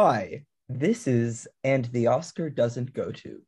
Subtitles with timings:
[0.00, 3.42] Hi, this is And the Oscar Doesn't Go To.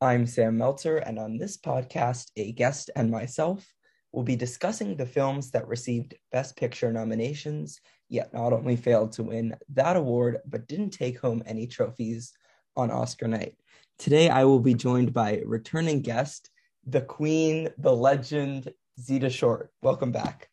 [0.00, 3.70] I'm Sam Meltzer, and on this podcast, a guest and myself
[4.10, 9.24] will be discussing the films that received Best Picture nominations, yet not only failed to
[9.24, 12.32] win that award, but didn't take home any trophies
[12.76, 13.56] on Oscar night.
[13.98, 16.48] Today, I will be joined by returning guest,
[16.86, 19.70] the queen, the legend, Zita Short.
[19.82, 20.49] Welcome back.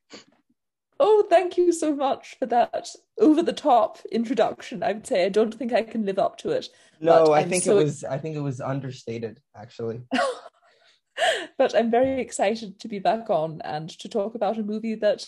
[1.00, 4.82] Oh, thank you so much for that over the top introduction.
[4.82, 6.70] I would say I don't think I can live up to it.
[7.00, 7.78] No, I think so...
[7.78, 10.02] it was I think it was understated actually.
[11.58, 15.26] but I'm very excited to be back on and to talk about a movie that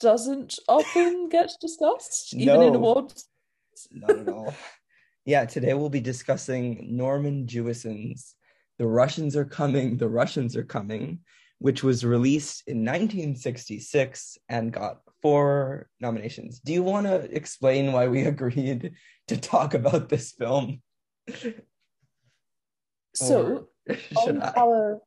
[0.00, 3.26] doesn't often get discussed, even no, in awards.
[3.90, 4.54] Not at all.
[5.24, 8.34] yeah, today we'll be discussing Norman Jewison's
[8.78, 11.20] The Russians Are Coming, The Russians Are Coming,
[11.62, 16.58] which was released in 1966 and got four nominations.
[16.58, 18.94] Do you want to explain why we agreed
[19.28, 20.82] to talk about this film?
[23.14, 23.68] So,
[24.26, 24.52] on I?
[24.56, 25.02] our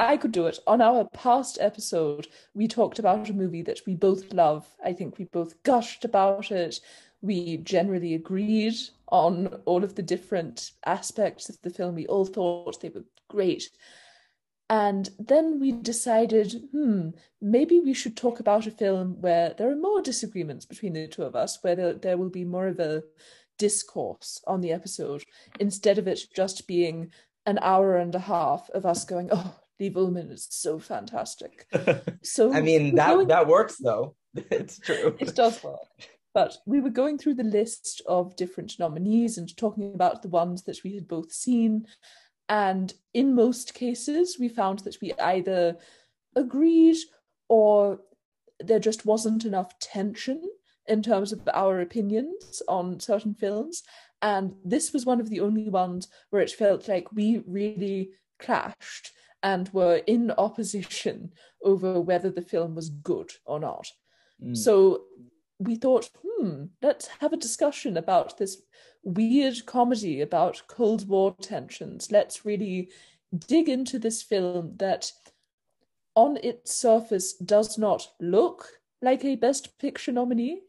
[0.00, 0.58] I could do it.
[0.66, 4.66] On our past episode, we talked about a movie that we both love.
[4.84, 6.80] I think we both gushed about it.
[7.22, 8.74] We generally agreed
[9.12, 11.94] on all of the different aspects of the film.
[11.94, 13.70] We all thought they were great.
[14.70, 19.76] And then we decided, hmm, maybe we should talk about a film where there are
[19.76, 23.02] more disagreements between the two of us, where there, there will be more of a
[23.58, 25.24] discourse on the episode,
[25.58, 27.10] instead of it just being
[27.46, 31.66] an hour and a half of us going, oh, Liv Ullmann is so fantastic.
[32.22, 33.28] So I mean that going...
[33.28, 34.16] that works though.
[34.34, 35.16] It's true.
[35.18, 35.78] It does work.
[36.34, 40.64] But we were going through the list of different nominees and talking about the ones
[40.64, 41.86] that we had both seen
[42.48, 45.76] and in most cases, we found that we either
[46.34, 46.96] agreed
[47.48, 48.00] or
[48.60, 50.42] there just wasn't enough tension
[50.86, 53.82] in terms of our opinions on certain films.
[54.22, 59.12] And this was one of the only ones where it felt like we really clashed
[59.42, 61.30] and were in opposition
[61.62, 63.86] over whether the film was good or not.
[64.42, 64.56] Mm.
[64.56, 65.02] So
[65.58, 68.62] we thought, hmm, let's have a discussion about this
[69.08, 72.12] weird comedy about Cold War tensions.
[72.12, 72.90] Let's really
[73.46, 75.12] dig into this film that,
[76.14, 78.68] on its surface, does not look
[79.00, 80.60] like a Best Picture nominee.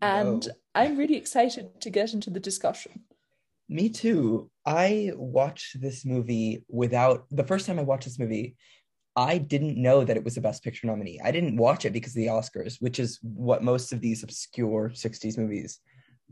[0.00, 0.52] And no.
[0.74, 3.02] I'm really excited to get into the discussion.
[3.68, 4.50] Me too.
[4.64, 8.56] I watched this movie without the first time I watched this movie,
[9.16, 11.20] I didn't know that it was a Best Picture nominee.
[11.22, 14.90] I didn't watch it because of the Oscars, which is what most of these obscure
[14.90, 15.80] 60s movies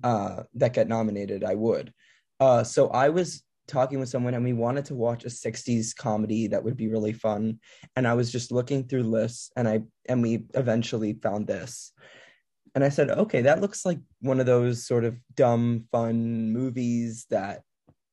[0.02, 1.92] uh, that get nominated, I would.
[2.40, 6.46] Uh, so I was talking with someone and we wanted to watch a 60s comedy
[6.48, 7.60] that would be really fun.
[7.96, 11.92] And I was just looking through lists and I and we eventually found this.
[12.74, 17.26] And I said, okay, that looks like one of those sort of dumb, fun movies
[17.30, 17.62] that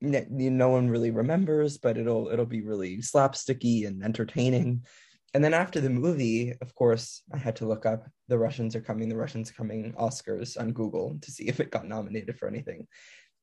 [0.01, 4.85] no one really remembers, but it'll it'll be really slapsticky and entertaining.
[5.35, 8.79] And then after the movie, of course, I had to look up the Russians are
[8.79, 12.47] coming, the Russians are coming Oscars on Google to see if it got nominated for
[12.47, 12.87] anything.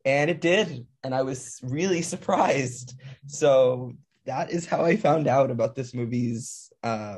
[0.07, 0.87] And it did.
[1.05, 2.99] And I was really surprised.
[3.27, 3.93] So
[4.25, 7.17] that is how I found out about this movie's uh,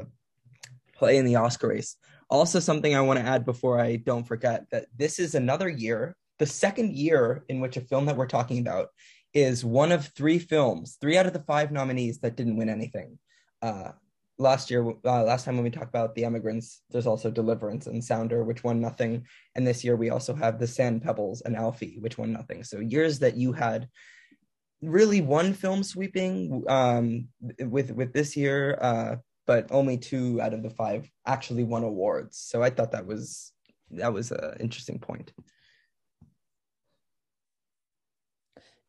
[0.92, 1.94] play in the Oscar race.
[2.28, 6.16] Also, something I want to add before I don't forget that this is another year,
[6.40, 8.88] the second year in which a film that we're talking about
[9.34, 13.20] is one of three films, three out of the five nominees that didn't win anything.
[13.62, 13.92] Uh,
[14.38, 18.02] last year, uh, last time when we talked about the emigrants, there's also Deliverance and
[18.02, 19.26] Sounder, which won nothing.
[19.54, 22.64] And this year we also have The Sand Pebbles and Alfie, which won nothing.
[22.64, 23.88] So years that you had
[24.82, 27.28] really one film sweeping um,
[27.60, 32.38] with with this year, uh, but only two out of the five actually won awards.
[32.38, 33.52] So I thought that was
[33.92, 35.32] that was an interesting point.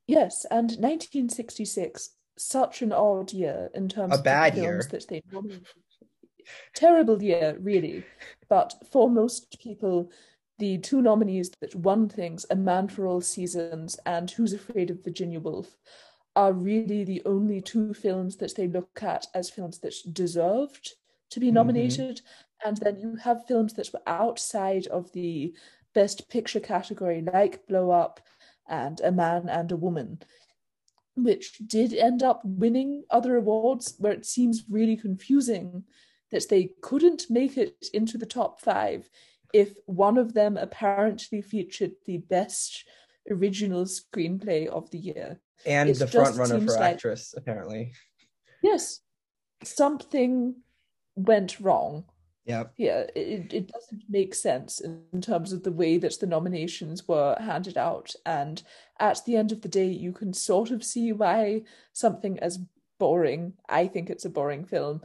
[0.07, 4.87] Yes, and 1966 such an odd year in terms a bad of films year.
[4.91, 5.67] that they nominated.
[6.75, 8.03] Terrible year, really.
[8.49, 10.11] But for most people,
[10.59, 15.03] the two nominees that won things, A Man for All Seasons and Who's Afraid of
[15.03, 15.75] Virginia Woolf,
[16.35, 20.93] are really the only two films that they look at as films that deserved
[21.31, 21.55] to be mm-hmm.
[21.55, 22.17] nominated.
[22.17, 22.69] Mm-hmm.
[22.69, 25.53] And then you have films that were outside of the
[25.93, 28.19] Best Picture category, like Blow Up
[28.67, 30.19] and A Man and a Woman
[31.15, 35.83] which did end up winning other awards, where it seems really confusing
[36.31, 39.09] that they couldn't make it into the top five
[39.53, 42.83] if one of them apparently featured the best
[43.29, 45.39] original screenplay of the year.
[45.65, 47.93] And it the front runner for like, actress, apparently.
[48.61, 48.99] Yes.
[49.63, 50.55] Something
[51.15, 52.05] went wrong
[52.45, 52.65] Yeah.
[52.77, 57.35] Yeah, it, it doesn't make sense in terms of the way that the nominations were
[57.39, 58.13] handed out.
[58.25, 58.61] And
[58.99, 61.63] at the end of the day, you can sort of see why
[61.93, 62.59] something as
[62.99, 65.01] boring, I think it's a boring film,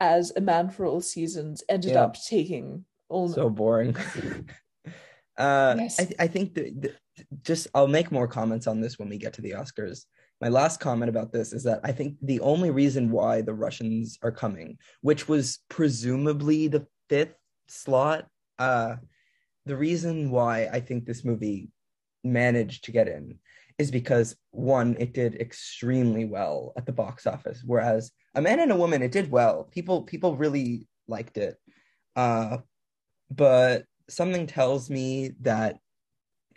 [0.00, 2.04] as A Man for All Seasons ended Yeah.
[2.04, 3.96] up taking all So boring.
[5.38, 5.98] uh, Yes.
[5.98, 6.96] I, I think that that-
[7.42, 10.06] just I'll make more comments on this when we get to the Oscars.
[10.42, 14.18] My last comment about this is that I think the only reason why the Russians
[14.24, 17.36] are coming, which was presumably the fifth
[17.68, 18.26] slot,
[18.58, 18.96] uh,
[19.66, 21.70] the reason why I think this movie
[22.24, 23.38] managed to get in
[23.78, 28.72] is because one, it did extremely well at the box office, whereas A Man and
[28.72, 29.68] a Woman, it did well.
[29.70, 31.56] People people really liked it.
[32.16, 32.58] Uh,
[33.30, 35.78] but something tells me that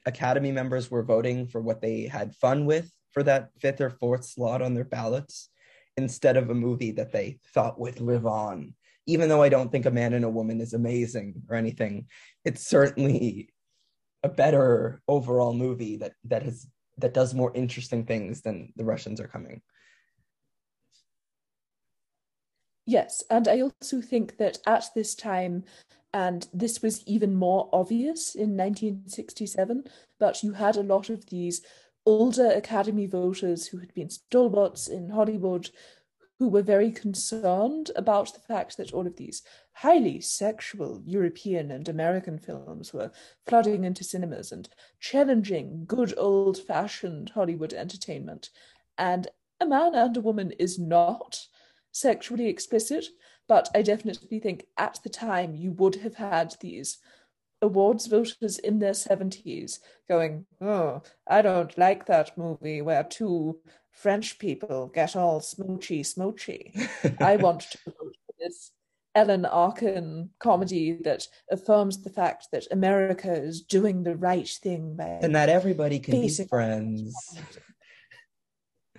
[0.07, 4.25] Academy members were voting for what they had fun with for that fifth or fourth
[4.25, 5.49] slot on their ballots
[5.95, 8.75] instead of a movie that they thought would live on.
[9.07, 12.07] Even though I don't think A Man and a Woman is amazing or anything,
[12.43, 13.53] it's certainly
[14.21, 16.67] a better overall movie that that has
[16.97, 19.61] that does more interesting things than the Russians are coming.
[22.85, 25.63] Yes, and I also think that at this time,
[26.13, 29.85] and this was even more obvious in 1967,
[30.19, 31.61] but you had a lot of these
[32.05, 35.69] older Academy voters who had been stalwarts in Hollywood
[36.37, 39.41] who were very concerned about the fact that all of these
[39.71, 43.11] highly sexual European and American films were
[43.47, 44.67] flooding into cinemas and
[44.99, 48.49] challenging good old fashioned Hollywood entertainment.
[48.97, 49.27] And
[49.61, 51.47] A Man and a Woman is not
[51.91, 53.05] sexually explicit,
[53.47, 56.97] but I definitely think at the time you would have had these
[57.61, 59.79] awards voters in their 70s
[60.09, 63.59] going, Oh, I don't like that movie where two
[63.91, 66.71] French people get all smoochy smoochy.
[67.21, 68.71] I want to vote for this
[69.15, 75.05] Alan Arkin comedy that affirms the fact that America is doing the right thing by
[75.21, 77.15] and that everybody can be friends.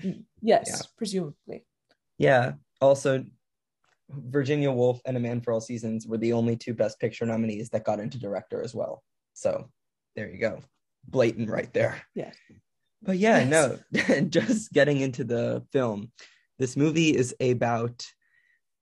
[0.02, 0.76] yes, Yeah.
[0.96, 1.66] presumably.
[2.18, 2.52] Yeah.
[2.80, 3.24] Also,
[4.10, 7.70] Virginia Woolf and A Man for All Seasons were the only two Best Picture nominees
[7.70, 9.02] that got into director as well.
[9.34, 9.68] So
[10.14, 10.60] there you go.
[11.08, 12.02] Blatant right there.
[12.14, 12.32] Yeah.
[13.02, 13.80] But yeah, Yes.
[13.92, 16.10] no, just getting into the film.
[16.58, 18.06] This movie is about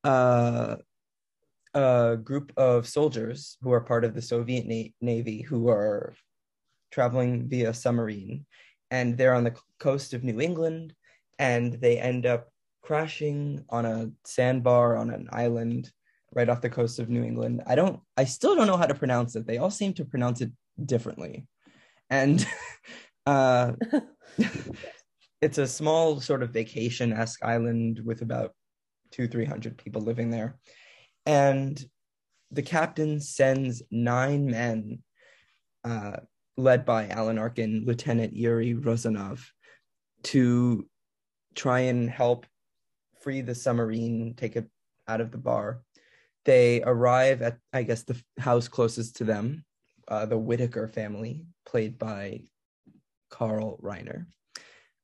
[0.05, 0.77] uh,
[1.75, 6.15] a group of soldiers who are part of the Soviet na- Navy who are
[6.93, 8.47] traveling via submarine.
[8.91, 10.95] And they're on the coast of New England
[11.39, 12.49] and they end up
[12.85, 15.91] crashing on a sandbar on an island
[16.35, 17.63] right off the coast of New England.
[17.67, 19.47] I don't, I still don't know how to pronounce it.
[19.47, 20.53] They all seem to pronounce it
[20.85, 21.47] differently.
[22.11, 22.47] And
[23.27, 23.73] uh,
[25.41, 28.53] it's a small sort of vacation esque island with about
[29.13, 30.59] two, 300 people living there.
[31.25, 31.83] And
[32.51, 34.99] the captain sends nine men,
[35.85, 36.19] uh,
[36.59, 39.43] led by Alan Arkin, Lieutenant Yuri Rozanov,
[40.25, 40.87] to
[41.55, 42.47] try and help
[43.25, 44.69] free the submarine, take it
[45.09, 45.83] out of the bar.
[46.45, 49.65] They arrive at, I guess, the house closest to them,
[50.07, 52.43] uh, the Whitaker family, played by
[53.31, 54.27] Carl Reiner.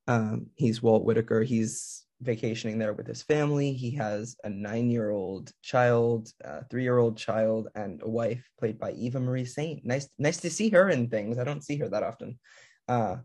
[0.06, 1.42] Um, he's Walt Whitaker.
[1.42, 3.72] He's vacationing there with his family.
[3.72, 9.46] He has a nine-year-old child, a three-year-old child, and a wife played by Eva Marie
[9.46, 9.82] Saint.
[9.86, 11.38] Nice, nice to see her in things.
[11.38, 12.38] I don't see her that often.
[12.86, 13.16] Uh,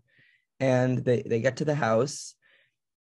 [0.61, 2.35] and they they get to the house,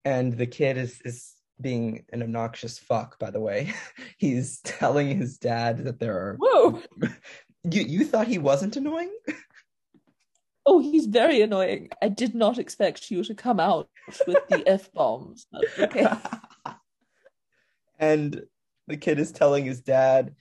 [0.03, 3.19] and the kid is is being an obnoxious fuck.
[3.19, 3.74] By the way,
[4.17, 6.38] he's telling his dad that there are.
[6.39, 6.81] Whoa!
[7.63, 9.12] You you thought he wasn't annoying?
[10.65, 11.89] Oh, he's very annoying.
[12.01, 13.89] I did not expect you to come out
[14.25, 15.45] with the F bombs.
[15.77, 16.07] Okay.
[18.00, 18.43] and
[18.88, 20.36] the kid is telling his dad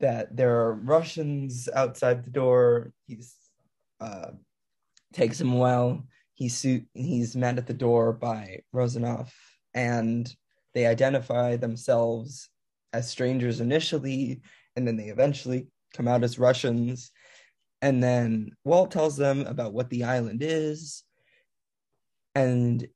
[0.00, 2.92] that there are Russians outside the door.
[3.06, 3.36] He's
[4.00, 4.32] uh,
[5.12, 6.06] takes him well.
[6.34, 9.30] He's su- he's met at the door by Rozanov,
[9.74, 10.28] and
[10.74, 12.48] they identify themselves
[12.92, 14.42] as strangers initially,
[14.76, 17.10] and then they eventually come out as Russians.
[17.80, 21.02] And then Walt tells them about what the island is,
[22.34, 22.86] and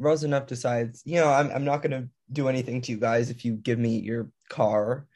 [0.00, 3.54] Rozanov decides, you know, I'm I'm not gonna do anything to you guys if you
[3.54, 5.06] give me your car.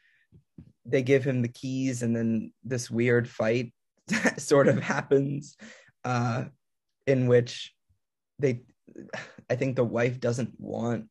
[0.85, 3.73] They give him the keys, and then this weird fight
[4.39, 5.57] sort of happens,
[6.05, 6.45] uh,
[7.09, 7.75] in which
[8.39, 8.61] they,
[9.51, 11.09] I think the wife doesn't want.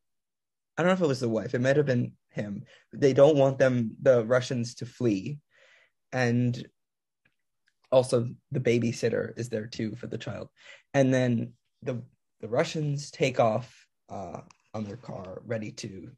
[0.78, 1.54] I don't know if it was the wife.
[1.54, 2.64] It might have been him.
[2.92, 5.40] They don't want them, the Russians, to flee,
[6.12, 6.68] and
[7.92, 10.50] also the babysitter is there too for the child,
[10.94, 12.04] and then the
[12.42, 14.42] the Russians take off uh,
[14.74, 16.12] on their car, ready to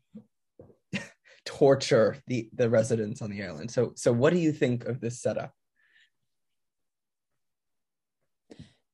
[1.45, 3.69] torture the the residents on the island.
[3.69, 5.53] So so what do you think of this setup?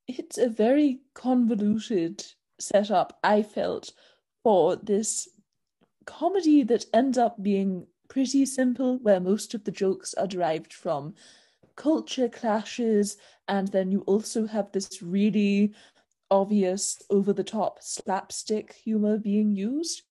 [0.07, 2.25] It's a very convoluted
[2.59, 3.91] setup, I felt,
[4.43, 5.29] for this
[6.05, 11.15] comedy that ends up being pretty simple, where most of the jokes are derived from
[11.75, 13.17] culture clashes,
[13.47, 15.73] and then you also have this really
[16.29, 20.03] obvious, over the top slapstick humor being used.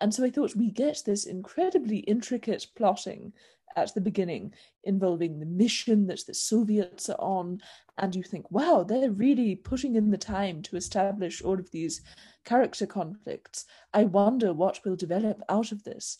[0.00, 3.32] And so I thought we get this incredibly intricate plotting
[3.76, 4.52] at the beginning
[4.84, 7.60] involving the mission that the Soviets are on.
[7.98, 12.00] And you think, wow, they're really putting in the time to establish all of these
[12.44, 13.66] character conflicts.
[13.92, 16.18] I wonder what will develop out of this.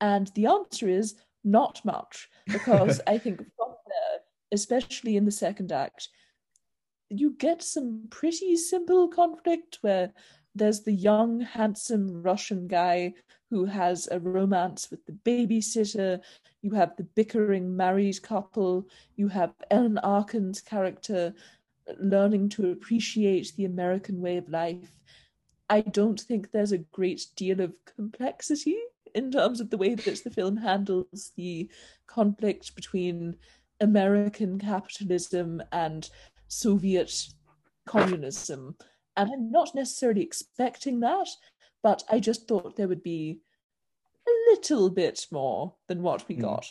[0.00, 4.20] And the answer is not much, because I think from there,
[4.52, 6.08] especially in the second act,
[7.08, 10.12] you get some pretty simple conflict where
[10.56, 13.14] there's the young, handsome Russian guy
[13.50, 16.20] who has a romance with the babysitter.
[16.62, 18.88] You have the bickering married couple.
[19.16, 21.34] You have Alan Arkin's character
[22.00, 24.98] learning to appreciate the American way of life.
[25.68, 28.76] I don't think there's a great deal of complexity
[29.14, 31.70] in terms of the way that the film handles the
[32.06, 33.36] conflict between
[33.80, 36.08] American capitalism and
[36.48, 37.28] Soviet
[37.86, 38.76] communism.
[39.16, 41.28] And I'm not necessarily expecting that,
[41.82, 43.40] but I just thought there would be
[44.28, 46.42] a little bit more than what we hmm.
[46.42, 46.66] got.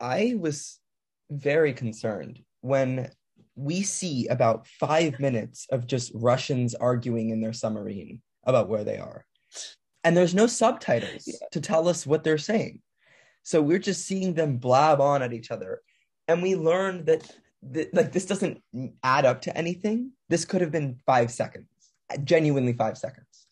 [0.00, 0.78] I was
[1.30, 3.10] very concerned when
[3.56, 8.98] we see about five minutes of just Russians arguing in their submarine about where they
[8.98, 9.24] are.
[10.02, 11.34] And there's no subtitles yeah.
[11.52, 12.82] to tell us what they're saying.
[13.42, 15.80] So we're just seeing them blab on at each other.
[16.28, 17.30] And we learn that
[17.72, 18.62] th- like this doesn't
[19.02, 20.12] add up to anything.
[20.28, 21.68] This could have been five seconds,
[22.24, 23.46] genuinely five seconds.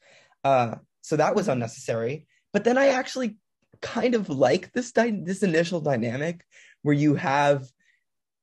[0.44, 2.26] Uh, so that was unnecessary.
[2.52, 3.36] But then I actually
[3.80, 6.44] kind of like this di- this initial dynamic
[6.82, 7.66] where you have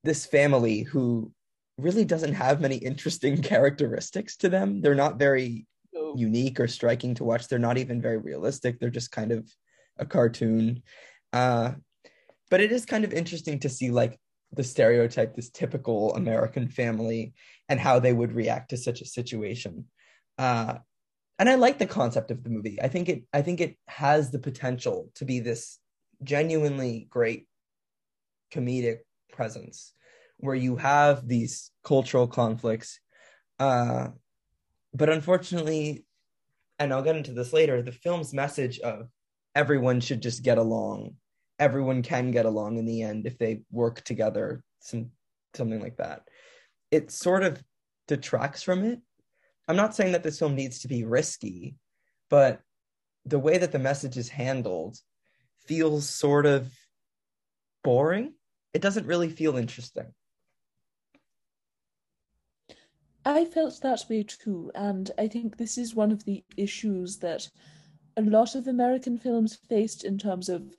[0.04, 1.32] this family who
[1.78, 4.82] really doesn't have many interesting characteristics to them.
[4.82, 6.14] They're not very no.
[6.16, 7.48] unique or striking to watch.
[7.48, 8.80] They're not even very realistic.
[8.80, 9.50] They're just kind of
[9.98, 10.84] a cartoon.
[11.34, 11.74] Uh,
[12.50, 14.20] but it is kind of interesting to see like
[14.54, 17.34] the stereotype, this typical American family,
[17.68, 19.86] and how they would react to such a situation.
[20.38, 20.76] Uh,
[21.38, 22.82] and I like the concept of the movie.
[22.82, 23.24] I think it.
[23.34, 25.80] I think it has the potential to be this
[26.24, 27.48] genuinely great
[28.52, 29.00] comedic
[29.32, 29.94] presence,
[30.38, 33.00] where you have these cultural conflicts.
[33.60, 34.10] Uh,
[34.94, 36.06] but unfortunately,
[36.78, 39.10] and I'll get into this later, the film's message of
[39.56, 41.16] everyone should just get along
[41.60, 45.12] everyone can get along in the end if they work together some
[45.56, 46.28] something like that.
[46.92, 47.62] It sort of
[48.08, 49.00] detracts from it.
[49.68, 51.76] I'm not saying that this film needs to be risky
[52.30, 52.62] but
[53.26, 54.98] the way that the message is handled
[55.66, 56.72] feels sort of
[57.84, 58.34] boring.
[58.74, 60.14] It doesn't really feel interesting.
[63.26, 67.50] I felt that way too, and I think this is one of the issues that
[68.16, 70.74] a lot of American films faced in terms of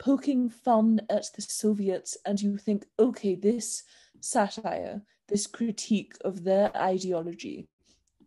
[0.00, 3.84] poking fun at the Soviets, and you think, okay, this
[4.20, 7.68] satire, this critique of their ideology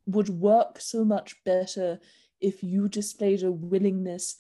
[0.06, 2.00] would work so much better
[2.40, 4.36] if you displayed a willingness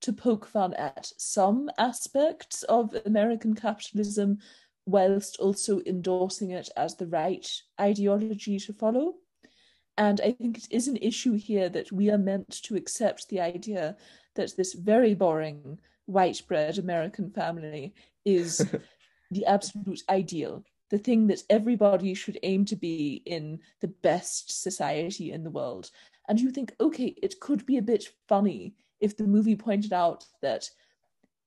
[0.00, 4.38] to poke fun at some aspects of American capitalism
[4.86, 9.14] whilst also endorsing it as the right ideology to follow.
[9.98, 13.40] And I think it is an issue here that we are meant to accept the
[13.40, 13.96] idea
[14.36, 18.66] that this very boring white bread American family is
[19.30, 25.32] the absolute ideal, the thing that everybody should aim to be in the best society
[25.32, 25.90] in the world.
[26.28, 30.24] And you think, okay, it could be a bit funny if the movie pointed out
[30.40, 30.68] that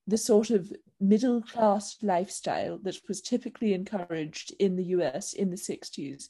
[0.07, 5.55] the sort of middle class lifestyle that was typically encouraged in the US in the
[5.55, 6.29] 60s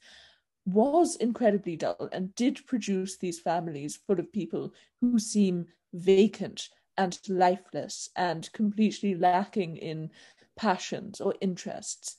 [0.65, 7.19] was incredibly dull and did produce these families full of people who seem vacant and
[7.27, 10.09] lifeless and completely lacking in
[10.55, 12.17] passions or interests.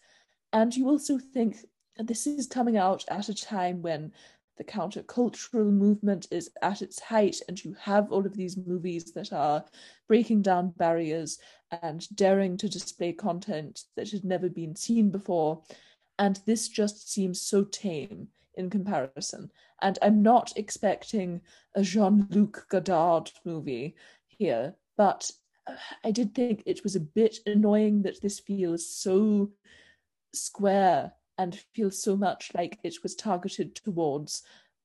[0.53, 1.57] And you also think
[1.99, 4.13] this is coming out at a time when
[4.59, 9.33] the countercultural movement is at its height, and you have all of these movies that
[9.33, 9.65] are
[10.09, 11.39] breaking down barriers
[11.83, 15.63] and daring to display content that had never been seen before.
[16.19, 19.51] And this just seems so tame in comparison.
[19.81, 21.41] And I'm not expecting
[21.75, 23.97] a Jean Luc Godard movie
[24.39, 25.31] here, but
[25.67, 25.75] uh,
[26.05, 29.51] I did think it was a bit annoying that this feels so
[30.33, 34.43] square and feels so much like it was targeted towards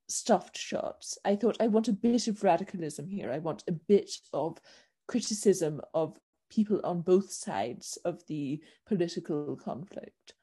[0.07, 1.17] stuffed shots.
[1.25, 3.31] I thought I want a bit of radicalism here.
[3.31, 4.57] I want a bit of
[5.07, 10.33] criticism of people on both sides of the political conflict.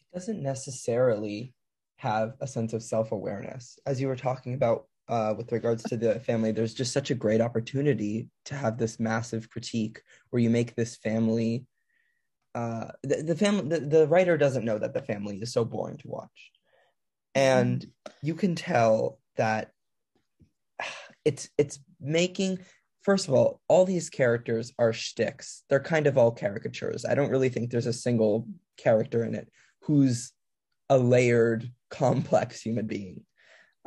[0.00, 1.54] It doesn't necessarily
[1.96, 3.78] have a sense of self-awareness.
[3.86, 7.14] As you were talking about uh, with regards to the family, there's just such a
[7.14, 11.66] great opportunity to have this massive critique where you make this family.
[12.54, 15.98] Uh, the, the family, the, the writer doesn't know that the family is so boring
[15.98, 16.50] to watch,
[17.34, 17.86] and
[18.22, 19.72] you can tell that
[21.24, 22.58] it's it's making
[23.06, 25.62] first of all, all these characters are shticks.
[25.70, 27.04] They're kind of all caricatures.
[27.04, 29.48] I don't really think there's a single character in it
[29.82, 30.32] who's
[30.90, 33.24] a layered, complex human being.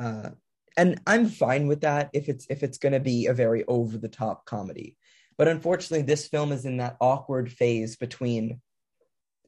[0.02, 0.30] Uh,
[0.76, 3.98] and I'm fine with that if it's if it's going to be a very over
[3.98, 4.96] the top comedy.
[5.36, 8.60] But unfortunately, this film is in that awkward phase between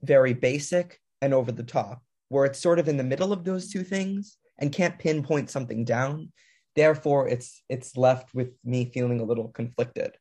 [0.02, 3.71] very basic and over the top, where it's sort of in the middle of those
[3.71, 6.33] two things and can't pinpoint something down.
[6.75, 10.17] Therefore it's it's left with me feeling a little conflicted.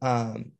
[0.00, 0.52] Um,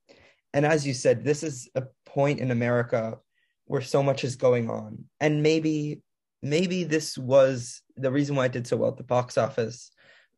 [0.52, 3.18] and as you said this is a point in america
[3.66, 5.04] where so much is going on.
[5.21, 6.02] And maybe
[6.42, 9.90] maybe this was the reason why it did so well at the box office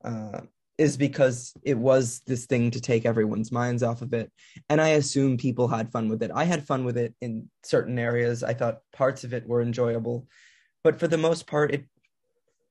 [0.04, 0.40] uh,
[0.78, 4.33] is because it was this thing to take everyone's minds off of it.
[4.71, 6.30] And i assume people had fun with it.
[6.35, 8.42] I had fun with it in certain areas.
[8.42, 10.26] I thought parts of it were enjoyable.
[10.83, 11.85] But for the most part it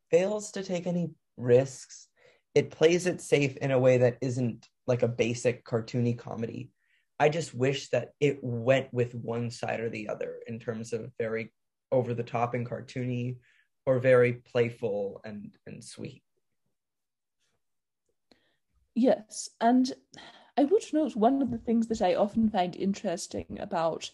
[0.10, 2.08] fails to take any risks.
[2.56, 6.72] It plays it safe in a way that isn't like a basic cartoony comedy.
[7.20, 11.12] I just wish that it went with one side or the other in terms of
[11.20, 11.54] very
[11.92, 13.38] over the top and cartoony
[13.86, 16.24] or very playful and and sweet.
[18.96, 19.94] Yes, and
[20.58, 24.12] I would note one of the things that I often find interesting about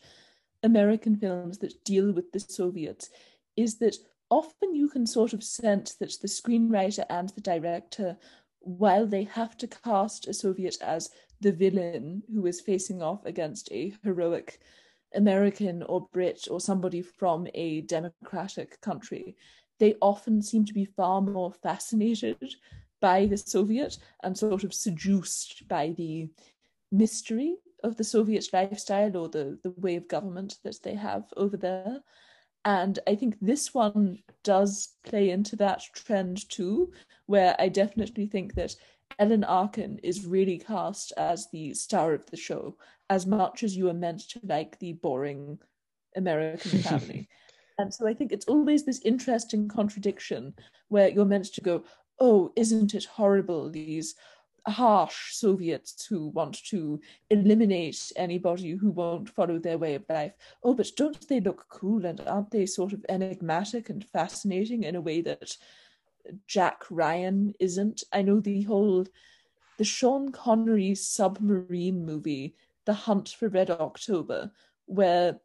[0.61, 3.09] American films that deal with the Soviets
[3.55, 3.97] is that
[4.29, 8.17] often you can sort of sense that the screenwriter and the director,
[8.59, 11.09] while they have to cast a Soviet as
[11.41, 14.59] the villain who is facing off against a heroic
[15.13, 19.35] American or Brit or somebody from a democratic country,
[19.79, 22.55] they often seem to be far more fascinated
[23.01, 26.29] by the Soviet and sort of seduced by the
[26.91, 31.57] mystery of the Soviet lifestyle or the, the way of government that they have over
[31.57, 32.01] there.
[32.63, 36.91] And I think this one does play into that trend too,
[37.27, 38.75] where I definitely think that
[39.19, 42.75] Alan Arkin is really cast as the star of the show,
[43.09, 45.59] as much as you are meant to like the boring
[46.15, 47.27] American family.
[47.77, 50.53] and so I think it's always this interesting contradiction
[50.89, 51.83] where you're meant to go,
[52.19, 54.15] oh, isn't it horrible, these
[54.67, 60.33] harsh Soviets who want to eliminate anybody who won't follow their way of life.
[60.63, 64.95] Oh, but don't they look cool and aren't they sort of enigmatic and fascinating in
[64.95, 65.55] a way that
[66.47, 68.03] Jack Ryan isn't?
[68.11, 69.05] I know the whole
[69.77, 74.51] the Sean Connery submarine movie, The Hunt for Red October,
[74.85, 75.39] where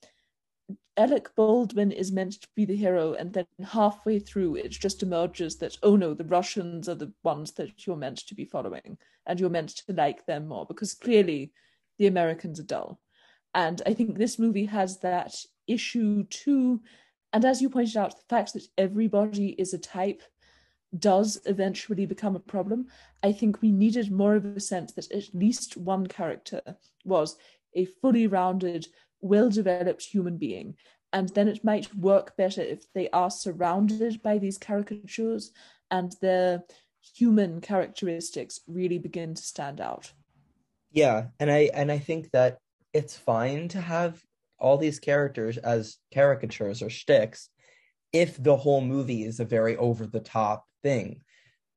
[0.96, 5.56] Alec Baldwin is meant to be the hero, and then halfway through, it just emerges
[5.56, 9.40] that, oh no, the Russians are the ones that you're meant to be following, and
[9.40, 11.52] you're meant to like them more, because clearly
[11.98, 13.00] the Americans are dull.
[13.54, 15.34] And I think this movie has that
[15.66, 16.82] issue too.
[17.32, 20.22] And as you pointed out, the fact that everybody is a type
[20.98, 22.86] does eventually become a problem.
[23.22, 26.60] I think we needed more of a sense that at least one character
[27.04, 27.36] was
[27.74, 28.86] a fully rounded,
[29.20, 30.76] well developed human being.
[31.12, 35.52] And then it might work better if they are surrounded by these caricatures
[35.90, 36.62] and their
[37.14, 40.12] human characteristics really begin to stand out.
[40.92, 42.58] Yeah, and I and I think that
[42.92, 44.22] it's fine to have
[44.58, 47.48] all these characters as caricatures or shticks
[48.12, 51.22] if the whole movie is a very over the top thing.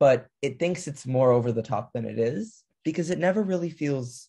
[0.00, 3.70] But it thinks it's more over the top than it is because it never really
[3.70, 4.28] feels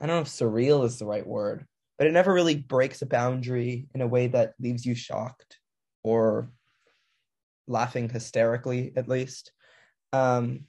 [0.00, 3.06] I don't know if surreal is the right word, but it never really breaks a
[3.06, 5.58] boundary in a way that leaves you shocked
[6.02, 6.50] or
[7.66, 9.52] laughing hysterically, at least.
[10.12, 10.64] Um,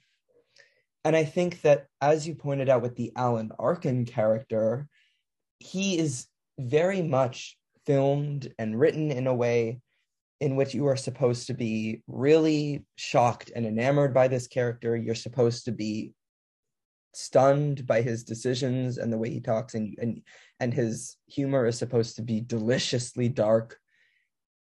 [1.04, 4.88] and I think that, as you pointed out with the Alan Arkin character,
[5.58, 6.26] he is
[6.58, 9.80] very much filmed and written in a way
[10.40, 14.96] in which you are supposed to be really shocked and enamored by this character.
[14.96, 16.12] You're supposed to be
[17.14, 20.22] stunned by his decisions and the way he talks and and
[20.60, 23.78] and his humor is supposed to be deliciously dark.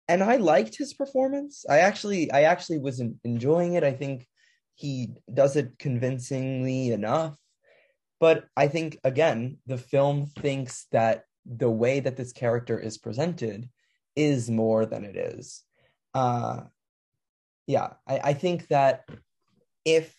[0.08, 1.66] And i liked his performance.
[1.68, 3.84] I actually i actually was enjoying it.
[3.84, 4.26] I think
[4.74, 7.34] he does it convincingly enough.
[8.20, 13.68] But i think again the film thinks that the way that this character is presented
[14.18, 15.62] is more than it is
[16.14, 16.60] uh
[17.66, 19.08] yeah i, I think that
[19.84, 20.14] if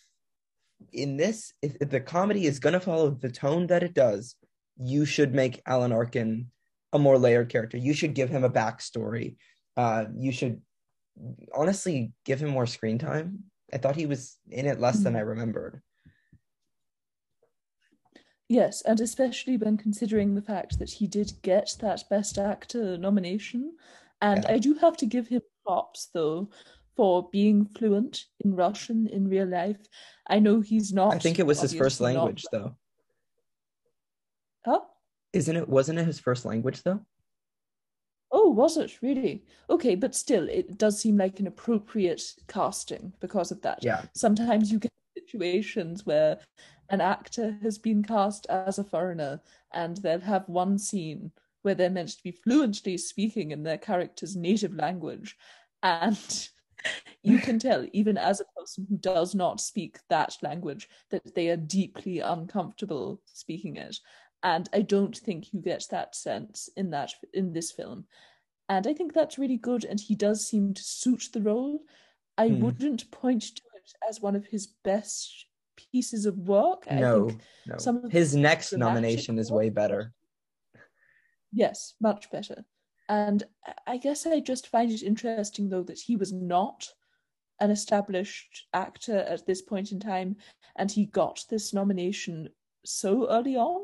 [0.94, 4.36] in this, if, if the comedy is going to follow the tone that it does,
[4.78, 6.50] you should make Alan Arkin
[6.94, 7.78] a more layered character.
[7.78, 9.36] You should give him a backstory.
[9.78, 10.62] Uh, you should
[11.56, 13.44] honestly give him more screen time.
[13.74, 15.82] I thought he was in it less than I remembered.
[18.50, 23.78] Yes, and especially when considering the fact that he did get that Best Actor nomination.
[24.22, 24.54] And Yeah.
[24.54, 26.50] I do have to give him props, though,
[26.96, 29.80] for being fluent in Russian in real life.
[30.28, 31.14] I know he's not.
[31.14, 32.76] I think it was his first obviously not- language, though.
[34.66, 34.82] Huh?
[35.32, 35.70] Isn't it?
[35.70, 37.06] Wasn't it his first language, though?
[38.32, 39.46] Oh, was it really?
[39.70, 43.84] Okay, but still, it does seem like an appropriate casting because of that.
[43.84, 44.06] Yeah.
[44.16, 46.40] Sometimes you get situations where
[46.90, 49.42] an actor has been cast as a foreigner
[49.74, 54.36] and they'll have one scene where they're meant to be fluently speaking in their character's
[54.36, 55.38] native language.
[55.84, 56.50] And
[57.24, 61.50] you can tell, even as a person who does not speak that language, that they
[61.50, 63.98] are deeply uncomfortable speaking it.
[64.42, 68.06] And I don't think you get that sense in that in this film.
[68.70, 69.84] And I think that's really good.
[69.84, 71.82] And he does seem to suit the role.
[72.38, 72.62] I Hmm.
[72.62, 75.46] wouldn't point to it as one of his best
[75.92, 76.84] pieces of work.
[76.90, 77.78] I no, think no.
[77.78, 80.14] some of His next nomination is way better.
[81.52, 82.66] Yes, much better.
[83.08, 83.44] And
[83.88, 86.88] I guess I just find it interesting, though, that he was not
[87.60, 90.36] an established actor at this point in time,
[90.76, 92.50] and he got this nomination
[92.86, 93.82] so early on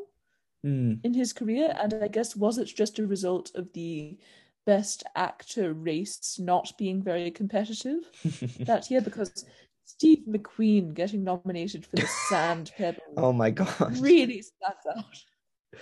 [0.64, 0.94] Hmm.
[1.04, 1.76] in his career.
[1.80, 4.18] And I guess was it just a result of the
[4.66, 8.00] best actor race not being very competitive
[8.62, 9.02] that year?
[9.02, 9.46] Because
[9.86, 13.98] Steve McQueen getting nominated for the Sandpaper oh my god!
[14.00, 15.82] really stands out.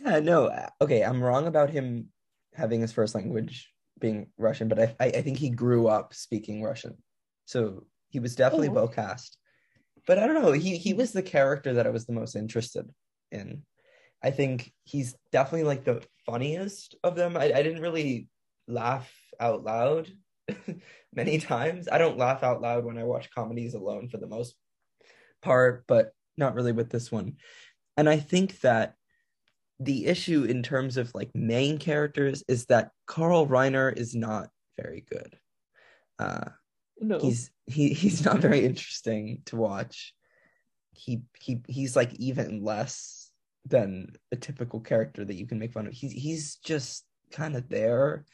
[0.00, 0.46] Yeah, no.
[0.46, 2.08] uh, Okay, I'm wrong about him
[2.54, 6.62] having his first language being Russian, but I, I, I think he grew up speaking
[6.62, 6.96] Russian,
[7.44, 9.36] so he was definitely Oh, well cast.
[10.06, 10.52] But I don't know.
[10.52, 12.90] He he was the character that I was the most interested
[13.30, 13.62] in.
[14.22, 17.36] I think he's definitely like the funniest of them.
[17.36, 18.28] I, I didn't really
[18.66, 20.10] laugh out loud
[21.14, 21.88] many times.
[21.90, 24.54] I don't laugh out loud when I watch comedies alone for the most
[25.42, 27.36] part, but not really with this one.
[27.96, 28.94] And I think that
[29.78, 34.48] the issue in terms of like main characters is that Carl Reiner is not
[34.80, 35.38] very good.
[36.18, 36.50] Uh,
[37.00, 37.18] No.
[37.18, 40.14] he's he he's not very interesting to watch.
[40.92, 43.30] He he he's like even less
[43.66, 45.92] than a typical character that you can make fun of.
[45.92, 48.26] He's he's just kind of there,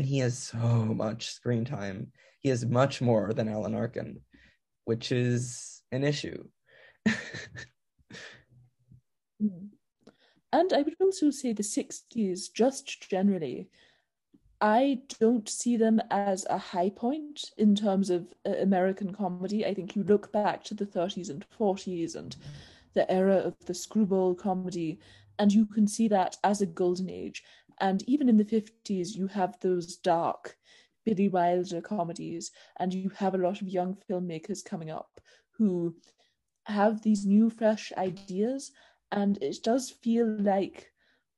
[0.00, 2.10] and he has so much screen time.
[2.38, 4.22] He has much more than Alan Arkin,
[4.86, 6.42] which is an issue.
[10.52, 13.68] And I would also say the 60s, just generally,
[14.60, 19.64] I don't see them as a high point in terms of uh, American comedy.
[19.64, 22.34] I think you look back to the 30s and 40s and
[22.94, 24.98] the era of the screwball comedy,
[25.38, 27.44] and you can see that as a golden age.
[27.80, 30.56] And even in the 50s, you have those dark
[31.04, 35.20] Billy Wilder comedies, and you have a lot of young filmmakers coming up
[35.52, 35.94] who
[36.64, 38.70] have these new, fresh ideas
[39.12, 40.92] and it does feel like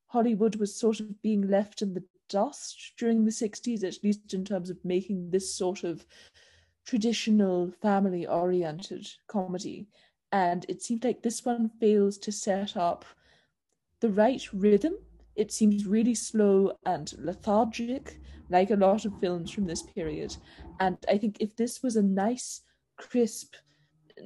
[0.07, 4.45] Hollywood was sort of being left in the dust during the 60s, at least in
[4.45, 6.05] terms of making this sort of
[6.85, 9.89] traditional family oriented comedy.
[10.33, 13.05] And it seemed like this one fails to set up
[14.01, 14.95] the right rhythm.
[15.37, 20.37] It seems really slow and lethargic, like a lot of films from this period.
[20.81, 22.63] And I think if this was a nice,
[22.99, 23.55] crisp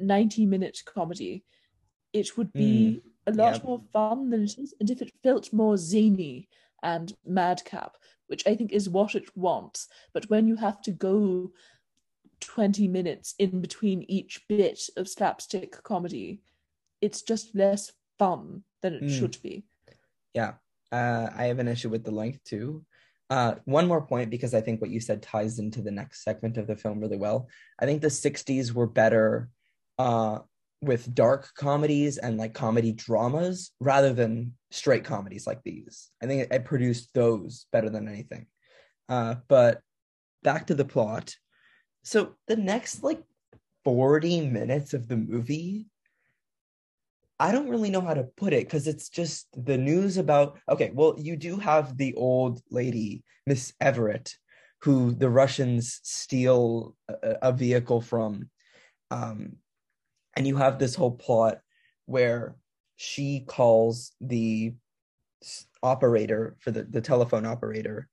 [0.01, 1.45] 90 minute comedy,
[2.13, 3.65] it would be a lot yeah.
[3.65, 4.75] more fun than it is.
[4.81, 6.49] And if it felt more zany
[6.83, 11.53] and madcap, which I think is what it wants, but when you have to go
[12.41, 16.41] 20 minutes in between each bit of slapstick comedy,
[17.01, 19.19] it's just less fun than it Mm.
[19.19, 19.65] should be.
[20.35, 20.55] Yeah,
[20.93, 22.85] uh, I have an issue with the length too.
[23.29, 26.59] Uh, one more point because I think what you said ties into the next segment
[26.59, 27.49] of the film really well.
[27.79, 29.49] I think the 60s were better
[29.99, 30.41] uh,
[30.81, 36.11] with dark comedies and like comedy dramas rather than straight comedies like these.
[36.23, 38.47] I think it, it produced those better than anything.
[39.09, 39.81] Uh, but
[40.43, 41.35] back to the plot.
[42.05, 43.23] So the next like
[43.85, 45.87] 40 minutes of the movie
[47.39, 50.59] I don't really know how to put it because it's just the news about.
[50.69, 54.35] Okay, well, you do have the old lady, Miss Everett,
[54.83, 58.49] who the Russians steal a, a vehicle from,
[59.11, 59.57] um,
[60.37, 61.59] and you have this whole plot
[62.07, 62.57] where
[62.97, 64.75] she calls the
[65.83, 68.09] operator for the the telephone operator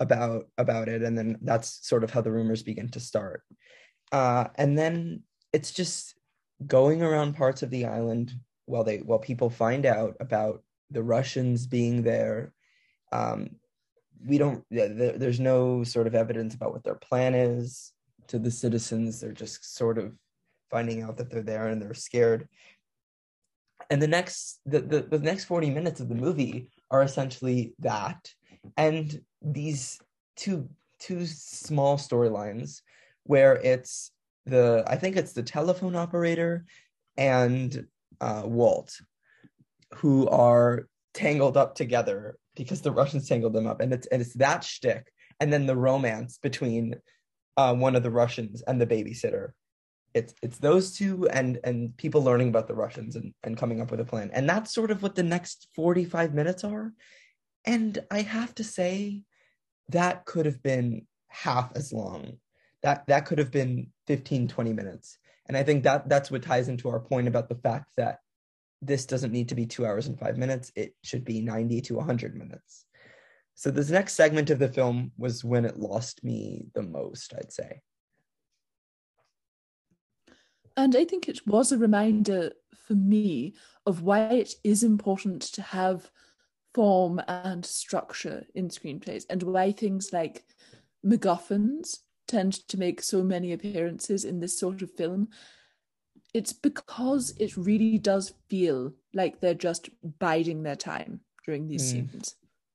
[0.00, 3.42] about about it, and then that's sort of how the rumors begin to start.
[4.10, 6.14] Uh, and then it's just
[6.66, 8.32] going around parts of the island
[8.66, 12.52] while they while people find out about the Russians being there.
[13.12, 13.50] Um,
[14.24, 14.64] we don't.
[14.70, 17.92] There, there's no sort of evidence about what their plan is
[18.28, 19.20] to the citizens.
[19.20, 20.12] They're just sort of
[20.70, 22.48] finding out that they're there and they're scared.
[23.90, 28.32] And the next the, the, the next 40 minutes of the movie are essentially that.
[28.76, 30.00] And these
[30.36, 32.80] two two small storylines
[33.24, 34.10] where it's
[34.46, 36.64] the I think it's the telephone operator
[37.16, 37.86] and
[38.20, 38.92] uh, Walt
[39.94, 44.34] who are tangled up together because the Russians tangled them up, and it's and it's
[44.34, 46.96] that shtick, and then the romance between
[47.56, 49.50] uh, one of the Russians and the babysitter.
[50.14, 53.90] It's it's those two and and people learning about the Russians and and coming up
[53.90, 56.92] with a plan, and that's sort of what the next forty five minutes are.
[57.64, 59.22] And I have to say,
[59.88, 62.38] that could have been half as long.
[62.82, 65.18] That that could have been 15, 20 minutes.
[65.48, 68.20] And I think that that's what ties into our point about the fact that
[68.82, 70.72] this doesn't need to be two hours and five minutes.
[70.74, 72.84] It should be 90 to 100 minutes.
[73.54, 77.52] So this next segment of the film was when it lost me the most, I'd
[77.52, 77.80] say.
[80.76, 82.52] And I think it was a reminder
[82.86, 83.54] for me
[83.86, 86.10] of why it is important to have
[86.74, 90.44] form and structure in screenplays and why things like
[91.04, 95.28] MacGuffins tend to make so many appearances in this sort of film
[96.34, 102.10] it's because it really does feel like they're just biding their time during these mm.
[102.10, 102.34] scenes.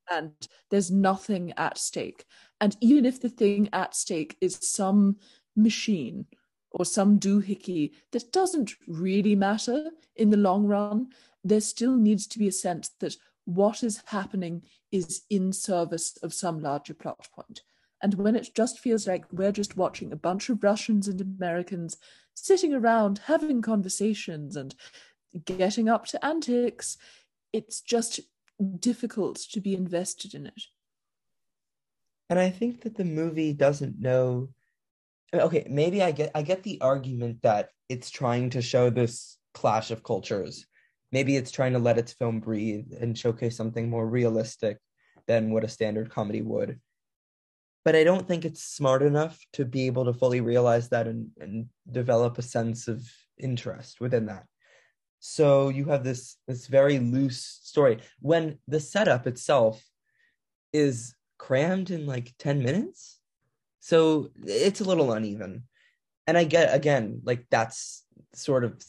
[0.10, 0.32] And
[0.72, 2.26] there's nothing at stake.
[2.60, 5.18] And even if the thing at stake is some
[5.56, 6.26] machine
[6.72, 11.10] or some doohickey that doesn't really matter in the long run
[11.44, 14.62] there still needs to be a sense that what is happening
[14.92, 17.64] is in service of some larger plot point
[18.02, 21.98] and when it just feels like we're just watching a bunch of russians and americans
[22.34, 24.76] sitting around having conversations and
[25.46, 26.98] getting up to antics.
[27.54, 28.20] It's just
[28.80, 30.62] difficult to be invested in it.
[32.30, 34.50] And I think that the movie doesn't know
[35.34, 39.92] okay, maybe I get I get the argument that it's trying to show this clash
[39.92, 40.66] of cultures.
[41.12, 44.78] Maybe it's trying to let its film breathe and showcase something more realistic
[45.28, 46.80] than what a standard comedy would
[47.84, 51.30] but I don't think it's smart enough to be able to fully realize that and,
[51.40, 53.04] and develop a sense of
[53.40, 54.46] interest within that.
[55.20, 59.84] So you have this this very loose story when the setup itself
[60.74, 63.20] is crammed in like 10 minutes.
[63.80, 65.64] So it's a little uneven.
[66.28, 68.82] And I get again, like that's sort of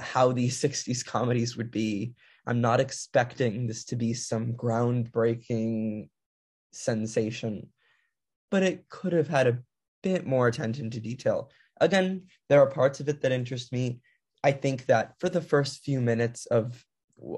[0.00, 2.14] how these 60s comedies would be.
[2.46, 6.08] I'm not expecting this to be some groundbreaking
[6.72, 7.68] sensation
[8.50, 9.58] but it could have had a
[10.02, 11.50] bit more attention to detail.
[11.80, 14.00] Again, there are parts of it that interest me.
[14.42, 16.84] I think that for the first few minutes of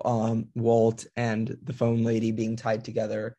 [0.04, 3.36] um, Walt and the phone lady being tied together,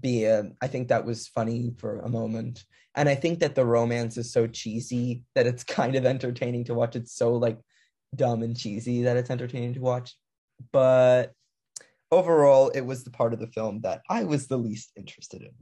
[0.00, 2.64] be a, I think that was funny for a moment.
[2.94, 6.74] And I think that the romance is so cheesy that it's kind of entertaining to
[6.74, 6.96] watch.
[6.96, 7.58] It's so like
[8.14, 10.14] dumb and cheesy that it's entertaining to watch.
[10.72, 11.32] But
[12.10, 15.52] overall, it was the part of the film that I was the least interested in.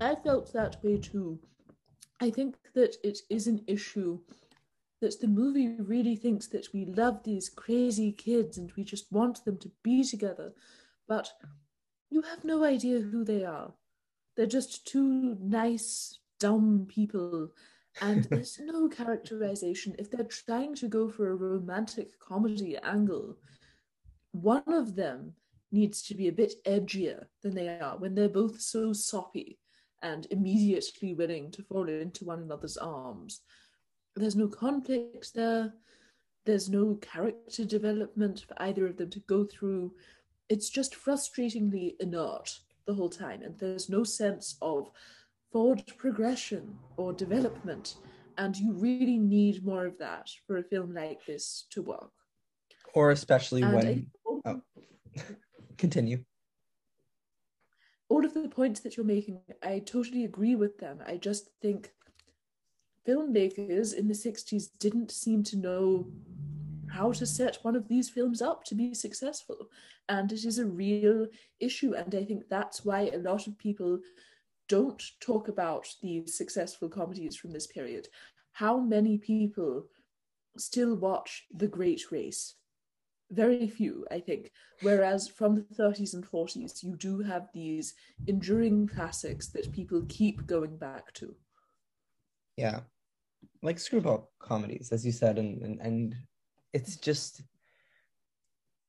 [0.00, 1.40] I felt that way too.
[2.20, 4.20] I think that it is an issue
[5.00, 9.44] that the movie really thinks that we love these crazy kids and we just want
[9.44, 10.52] them to be together,
[11.08, 11.32] but
[12.10, 13.72] you have no idea who they are.
[14.36, 17.50] They're just two nice, dumb people,
[18.00, 19.96] and there's no characterization.
[19.98, 23.36] If they're trying to go for a romantic comedy angle,
[24.30, 25.34] one of them
[25.72, 29.58] needs to be a bit edgier than they are when they're both so soppy
[30.02, 33.40] and immediately willing to fall into one another's arms.
[34.14, 35.74] There's no conflict there.
[36.44, 39.92] There's no character development for either of them to go through.
[40.48, 44.90] It's just frustratingly inert the whole time, and there's no sense of
[45.52, 47.96] forward progression or development.
[48.38, 52.12] And you really need more of that for a film like this to work.
[52.94, 53.86] Or especially and when.
[53.86, 54.50] I...
[54.50, 54.62] Oh.
[55.76, 56.24] Continue
[58.08, 61.00] all of the points that you're making, I totally agree with them.
[61.06, 61.92] I just think
[63.06, 66.10] filmmakers in the 60s didn't seem to know
[66.90, 69.68] how to set one of these films up to be successful.
[70.08, 71.26] And it is a real
[71.60, 71.94] issue.
[71.94, 74.00] And I think that's why a lot of people
[74.68, 78.08] don't talk about these successful comedies from this period.
[78.52, 79.86] How many people
[80.56, 82.54] still watch The Great Race?
[83.30, 84.50] Very few, I think.
[84.82, 87.94] Whereas from the 30s and 40s, you do have these
[88.26, 91.34] enduring classics that people keep going back to.
[92.56, 92.80] Yeah.
[93.62, 96.14] Like screwball comedies, as you said, and and, and
[96.72, 97.42] it's just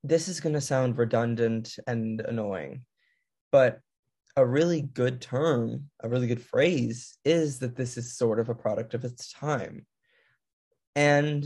[0.04, 2.86] this is gonna sound redundant and annoying,
[3.52, 3.80] but
[4.36, 8.56] a really good term, a really good phrase is that this is sort of a
[8.56, 9.86] product of its time.
[10.96, 11.46] And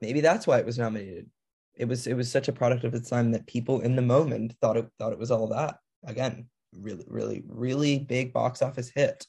[0.00, 1.28] maybe that's why it was nominated
[1.78, 4.54] it was it was such a product of its time that people in the moment
[4.60, 5.78] thought it thought it was all that.
[6.04, 9.26] Again, really, really, really big box office hit.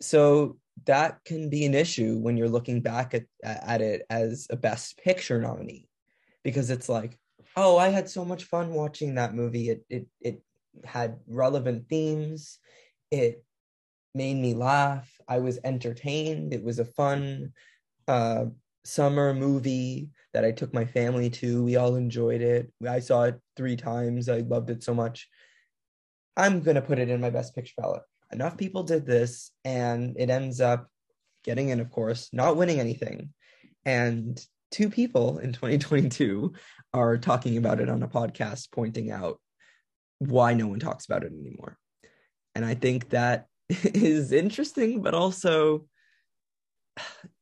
[0.00, 4.56] So that can be an issue when you're looking back at at it as a
[4.56, 5.88] best picture nominee
[6.44, 7.18] because it's like
[7.56, 10.42] oh i had so much fun watching that movie it it it
[10.84, 12.58] had relevant themes
[13.10, 13.42] it
[14.14, 17.52] made me laugh i was entertained it was a fun
[18.06, 18.44] uh
[18.86, 21.64] summer movie that I took my family to.
[21.64, 22.70] We all enjoyed it.
[22.86, 24.28] I saw it three times.
[24.28, 25.28] I loved it so much.
[26.36, 28.02] I'm going to put it in my best picture ballot.
[28.32, 30.88] Enough people did this, and it ends up
[31.44, 33.32] getting in, of course, not winning anything.
[33.84, 34.38] And
[34.70, 36.52] two people in 2022
[36.92, 39.40] are talking about it on a podcast, pointing out
[40.18, 41.78] why no one talks about it anymore.
[42.54, 45.86] And I think that is interesting, but also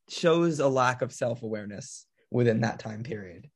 [0.09, 3.49] shows a lack of self-awareness within that time period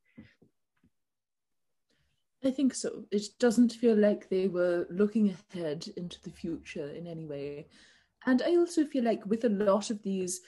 [2.44, 3.04] I think so.
[3.12, 7.68] It doesn't feel like they were looking ahead into the future in any way.
[8.26, 10.42] And I also feel like with a lot of these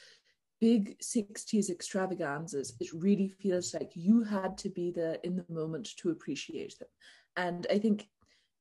[0.61, 5.89] big 60s extravaganzas, it really feels like you had to be there in the moment
[5.97, 6.87] to appreciate them.
[7.35, 8.07] And I think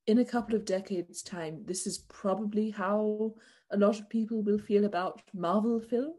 [0.07, 3.35] in a couple of decades' time, this is probably how
[3.71, 6.15] a lot of people will feel about Marvel films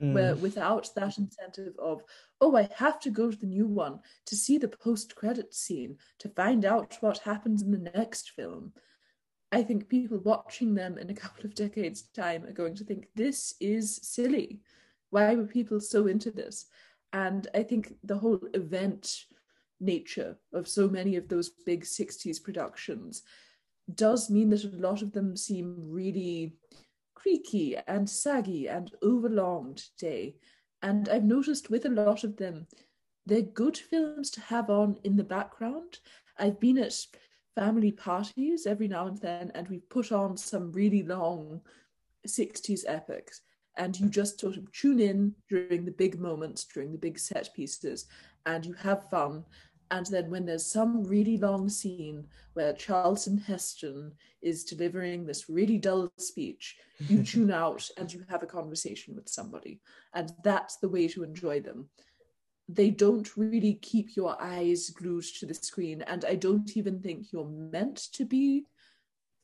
[0.00, 0.12] mm.
[0.12, 2.02] where without that incentive of
[2.40, 5.96] oh i have to go to the new one to see the post credit scene
[6.18, 8.72] to find out what happens in the next film
[9.52, 13.06] i think people watching them in a couple of decades time are going to think
[13.14, 14.60] this is silly
[15.10, 16.66] why were people so into this
[17.12, 19.24] and i think the whole event
[19.80, 23.22] nature of so many of those big 60s productions
[23.94, 26.54] does mean that a lot of them seem really
[27.14, 30.36] creaky and saggy and overlonged day.
[30.82, 32.66] And I've noticed with a lot of them,
[33.26, 35.98] they're good films to have on in the background.
[36.38, 36.94] I've been at
[37.54, 41.60] family parties every now and then, and we've put on some really long
[42.26, 43.42] 60s epics.
[43.76, 47.52] And you just sort of tune in during the big moments, during the big set
[47.54, 48.06] pieces,
[48.46, 49.44] and you have fun.
[49.94, 54.10] And then when there's some really long scene where Charlton Heston
[54.42, 59.28] is delivering this really dull speech, you tune out and you have a conversation with
[59.28, 59.78] somebody.
[60.12, 61.90] And that's the way to enjoy them.
[62.68, 66.02] They don't really keep your eyes glued to the screen.
[66.02, 68.66] And I don't even think you're meant to be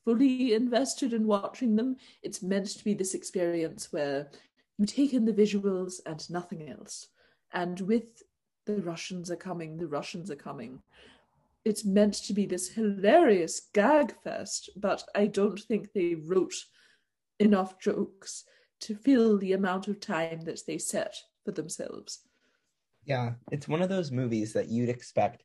[0.03, 1.95] fully invested in watching them.
[2.23, 4.29] It's meant to be this experience where
[4.77, 7.07] you take in the visuals and nothing else.
[7.53, 8.21] And with
[8.65, 10.81] the Russians are coming, the Russians are coming.
[11.63, 16.55] It's meant to be this hilarious gag fest, but I don't think they wrote
[17.39, 18.43] enough jokes
[18.81, 22.19] to fill the amount of time that they set for themselves.
[23.05, 25.43] Yeah, it's one of those movies that you'd expect.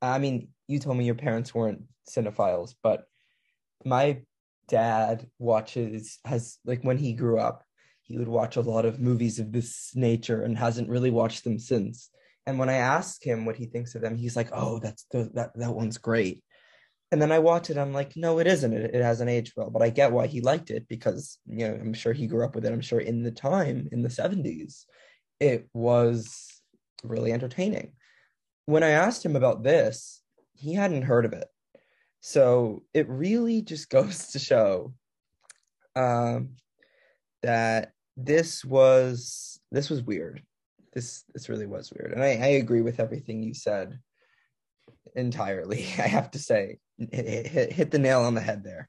[0.00, 3.04] I mean, you told me your parents weren't cinephiles, but
[3.84, 4.22] my
[4.68, 7.62] dad watches has like when he grew up,
[8.02, 11.58] he would watch a lot of movies of this nature and hasn't really watched them
[11.58, 12.10] since.
[12.46, 15.30] And when I ask him what he thinks of them, he's like, "Oh, that's the,
[15.34, 16.42] that that one's great."
[17.12, 17.78] And then I watch it.
[17.78, 18.72] I'm like, "No, it isn't.
[18.72, 21.74] It, it hasn't aged well." But I get why he liked it because you know
[21.74, 22.72] I'm sure he grew up with it.
[22.72, 24.84] I'm sure in the time in the 70s,
[25.40, 26.62] it was
[27.02, 27.92] really entertaining.
[28.66, 30.22] When I asked him about this,
[30.54, 31.48] he hadn't heard of it.
[32.20, 34.94] So it really just goes to show
[35.94, 36.56] um,
[37.42, 40.42] that this was this was weird
[40.96, 42.12] this this really was weird.
[42.12, 43.98] And i, I agree with everything you said
[45.14, 46.78] entirely i have to say.
[46.98, 48.88] Hit, hit, hit the nail on the head there.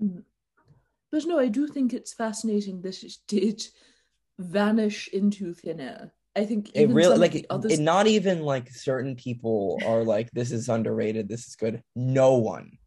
[0.00, 0.22] Mm.
[1.12, 3.66] but no i do think it's fascinating that it did
[4.38, 6.12] vanish into thin air.
[6.36, 7.72] I think it really like it, others...
[7.72, 11.82] it, not even like certain people are like this is underrated this is good.
[11.96, 12.78] No one.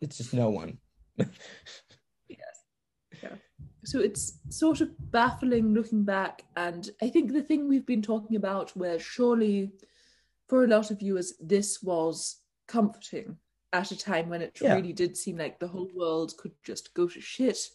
[0.00, 0.78] It's just no one
[3.84, 8.36] so it's sort of baffling looking back and i think the thing we've been talking
[8.36, 9.70] about where surely
[10.48, 13.36] for a lot of viewers this was comforting
[13.72, 14.74] at a time when it yeah.
[14.74, 17.70] really did seem like the whole world could just go to shit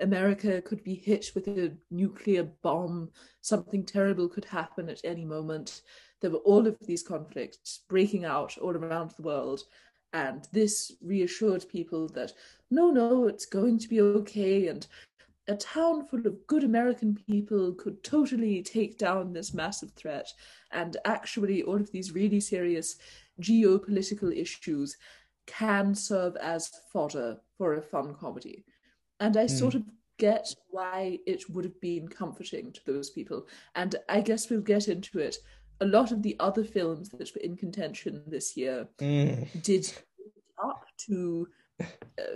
[0.00, 5.82] America could be hit with a nuclear bomb, something terrible could happen at any moment.
[6.20, 9.62] There were all of these conflicts breaking out all around the world.
[10.12, 12.32] And this reassured people that
[12.70, 14.68] no, no, it's going to be okay.
[14.68, 14.86] And
[15.48, 20.30] a town full of good American people could totally take down this massive threat.
[20.72, 22.96] And actually, all of these really serious
[23.40, 24.96] geopolitical issues
[25.46, 28.64] can serve as fodder for a fun comedy.
[29.20, 29.50] And I mm.
[29.50, 29.84] sort of
[30.18, 33.46] get why it would have been comforting to those people.
[33.74, 35.36] And I guess we'll get into it.
[35.80, 39.62] A lot of the other films that were in contention this year mm.
[39.62, 39.90] did
[40.62, 41.48] up to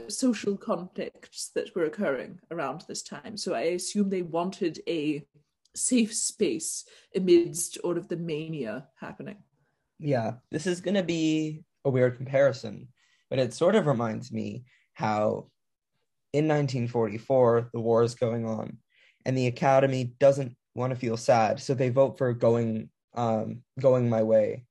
[0.09, 3.37] social conflicts that were occurring around this time.
[3.37, 5.25] So I assume they wanted a
[5.75, 6.85] safe space
[7.17, 9.39] amidst all of the mania happening.
[9.99, 12.89] Yeah, this is going to be a weird comparison,
[13.31, 14.65] but it sort of reminds me
[14.95, 15.49] how
[16.33, 18.79] in 1944 the war is going on
[19.25, 24.09] and the academy doesn't want to feel sad so they vote for going um going
[24.09, 24.65] my way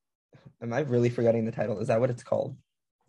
[0.61, 2.57] am i really forgetting the title is that what it's called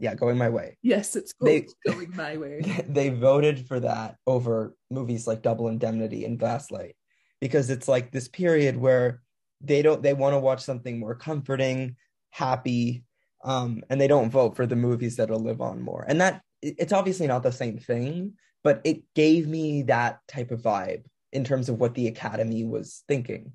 [0.03, 4.75] yeah going my way yes it's they, going my way they voted for that over
[4.91, 6.95] movies like double indemnity and gaslight
[7.41, 9.23] because it's like this period where
[9.61, 11.97] they don't they want to watch something more comforting
[12.31, 13.05] happy
[13.45, 16.93] um and they don't vote for the movies that'll live on more and that it's
[16.93, 21.69] obviously not the same thing, but it gave me that type of vibe in terms
[21.69, 23.53] of what the Academy was thinking.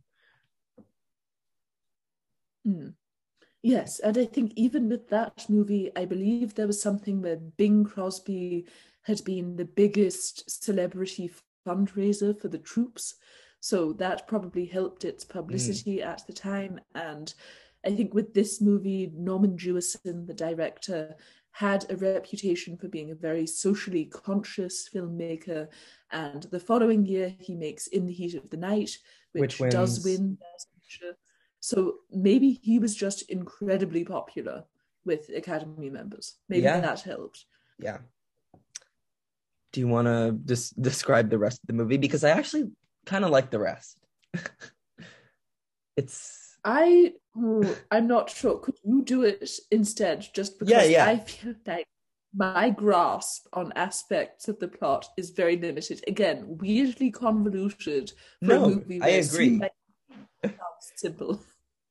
[2.67, 2.93] Mm.
[3.63, 7.83] Yes, and I think even with that movie, I believe there was something where Bing
[7.83, 8.65] Crosby
[9.03, 11.31] had been the biggest celebrity
[11.65, 13.15] fundraiser for the troops.
[13.59, 16.05] So that probably helped its publicity mm.
[16.05, 16.79] at the time.
[16.93, 17.33] And
[17.85, 21.15] I think with this movie, Norman Jewison, the director,
[21.51, 25.67] had a reputation for being a very socially conscious filmmaker.
[26.11, 28.91] And the following year, he makes In the Heat of the Night,
[29.31, 30.37] which, which does win
[31.59, 34.65] So maybe he was just incredibly popular
[35.05, 36.35] with Academy members.
[36.49, 36.79] Maybe yeah.
[36.79, 37.45] that helped.
[37.79, 37.99] Yeah.
[39.71, 41.97] Do you want to just describe the rest of the movie?
[41.97, 42.71] Because I actually
[43.05, 43.99] kind of like the rest.
[45.97, 48.59] it's I hmm, I'm not sure.
[48.59, 50.27] Could you do it instead?
[50.33, 51.05] Just because yeah, yeah.
[51.05, 51.87] I feel like
[52.35, 56.03] my grasp on aspects of the plot is very limited.
[56.07, 59.01] Again, weirdly convoluted for no, a movie.
[59.01, 59.57] I agree.
[59.57, 59.71] Like
[60.95, 61.41] simple.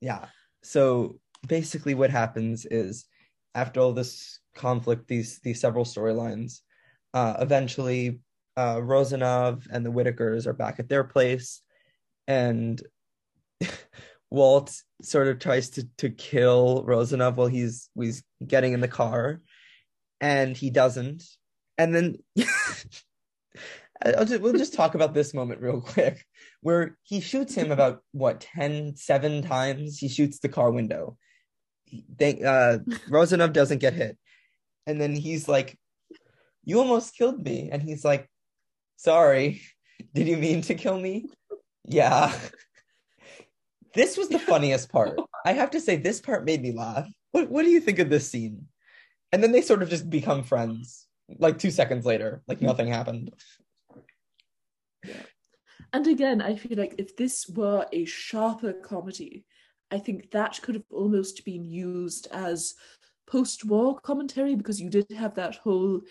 [0.01, 0.27] Yeah.
[0.63, 3.07] So basically, what happens is
[3.55, 6.61] after all this conflict, these these several storylines,
[7.15, 8.21] uh, eventually,
[8.57, 11.63] uh, Rozanov and the Whittakers are back at their place,
[12.27, 12.81] and
[14.31, 19.41] Walt sort of tries to to kill Rozanov while he's he's getting in the car,
[20.21, 21.23] and he doesn't.
[21.79, 23.05] And then just,
[24.41, 26.25] we'll just talk about this moment real quick,
[26.63, 29.99] where he shoots him about what 10, seven times.
[29.99, 31.17] He shoots the car window.
[32.17, 32.79] They, uh,
[33.11, 34.19] Rozanov doesn't get hit,
[34.87, 35.79] and then he's like,
[36.65, 38.29] "You almost killed me," and he's like,
[38.97, 39.63] "Sorry,
[40.15, 41.27] did you mean to kill me?"
[41.85, 42.33] Yeah.
[43.95, 45.19] This was the funniest part.
[45.47, 47.09] I have to say, this part made me laugh.
[47.33, 48.67] What What do you think of this scene?
[49.33, 51.07] And then they sort of just become friends,
[51.39, 53.33] like two seconds later, like nothing happened.
[55.97, 59.47] And again, I feel like if this were a sharper comedy,
[59.91, 62.75] I think that could have almost been used as
[63.27, 66.03] post-war commentary because you did have that whole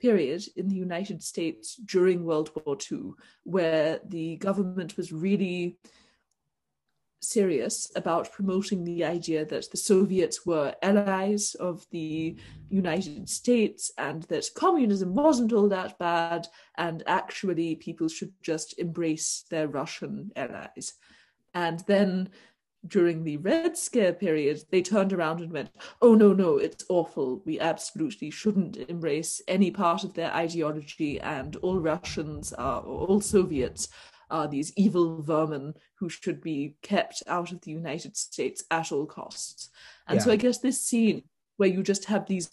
[0.00, 5.78] period in the United States during World War II where the government was really
[7.24, 12.36] serious about promoting the idea that the Soviets were allies of the
[12.68, 16.46] United States and that communism wasn't all that bad,
[16.76, 20.94] and actually people should just embrace their Russian allies.
[21.54, 22.30] And then
[22.86, 25.70] during the Red Scare period, they turned around and went,
[26.02, 27.42] oh, no, no, it's awful.
[27.46, 33.88] We absolutely shouldn't embrace any part of their ideology, and all Russians are, all Soviets
[34.30, 39.06] are these evil vermin who should be kept out of the United States at all
[39.06, 39.70] costs.
[40.08, 40.24] And yeah.
[40.24, 41.22] so I guess this scene
[41.56, 42.50] where you just have these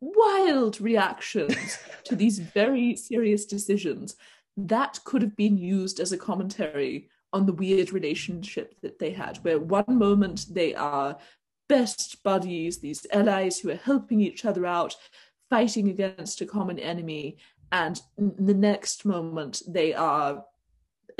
[0.00, 4.16] wild reactions to these very serious decisions
[4.56, 9.38] that could have been used as a commentary on the weird relationship that they had
[9.38, 11.16] where one moment they are
[11.68, 14.94] best buddies these allies who are helping each other out
[15.48, 17.36] fighting against a common enemy
[17.70, 20.44] and the next moment they are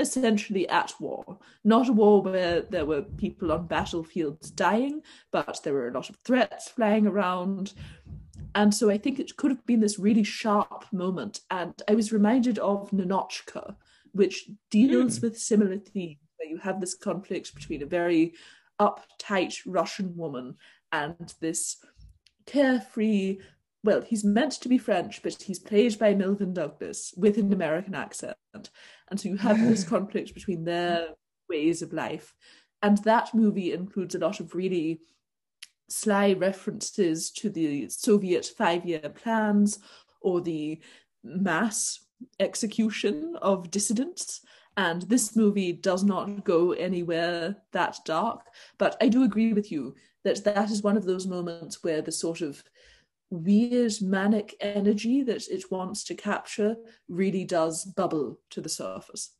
[0.03, 1.39] essentially at war.
[1.63, 5.01] Not a war where there were people on battlefields dying,
[5.31, 7.73] but there were a lot of threats flying around.
[8.55, 11.41] And so I think it could have been this really sharp moment.
[11.49, 13.75] And I was reminded of Ninotchka,
[14.11, 15.23] which deals mm.
[15.23, 18.33] with similar themes, where you have this conflict between a very
[18.79, 20.55] uptight Russian woman
[20.91, 21.77] and this
[22.45, 23.39] carefree,
[23.83, 27.95] well, he's meant to be French, but he's played by Melvyn Douglas with an American
[27.95, 28.35] accent.
[28.53, 31.09] And so you have this conflict between their
[31.49, 32.33] ways of life.
[32.81, 35.01] And that movie includes a lot of really
[35.89, 39.79] sly references to the Soviet five year plans
[40.21, 40.81] or the
[41.23, 41.99] mass
[42.39, 44.41] execution of dissidents.
[44.75, 48.47] And this movie does not go anywhere that dark.
[48.77, 52.11] But I do agree with you that that is one of those moments where the
[52.11, 52.63] sort of
[53.33, 56.75] weird manic energy that it wants to capture
[57.09, 59.35] really does bubble to the surface.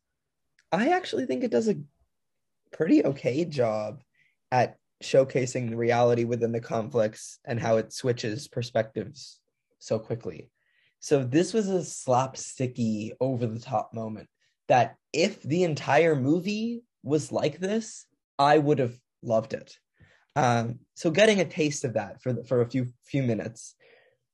[0.72, 1.80] I actually think it does a
[2.72, 4.02] pretty okay job
[4.50, 9.38] at showcasing the reality within the conflicts and how it switches perspectives
[9.78, 10.50] so quickly.
[11.00, 14.28] So this was a slapsticky, over the top moment
[14.68, 18.06] that if the entire movie was like this,
[18.38, 19.76] I would have loved it.
[20.36, 23.76] Um, so getting a taste of that for for a few few minutes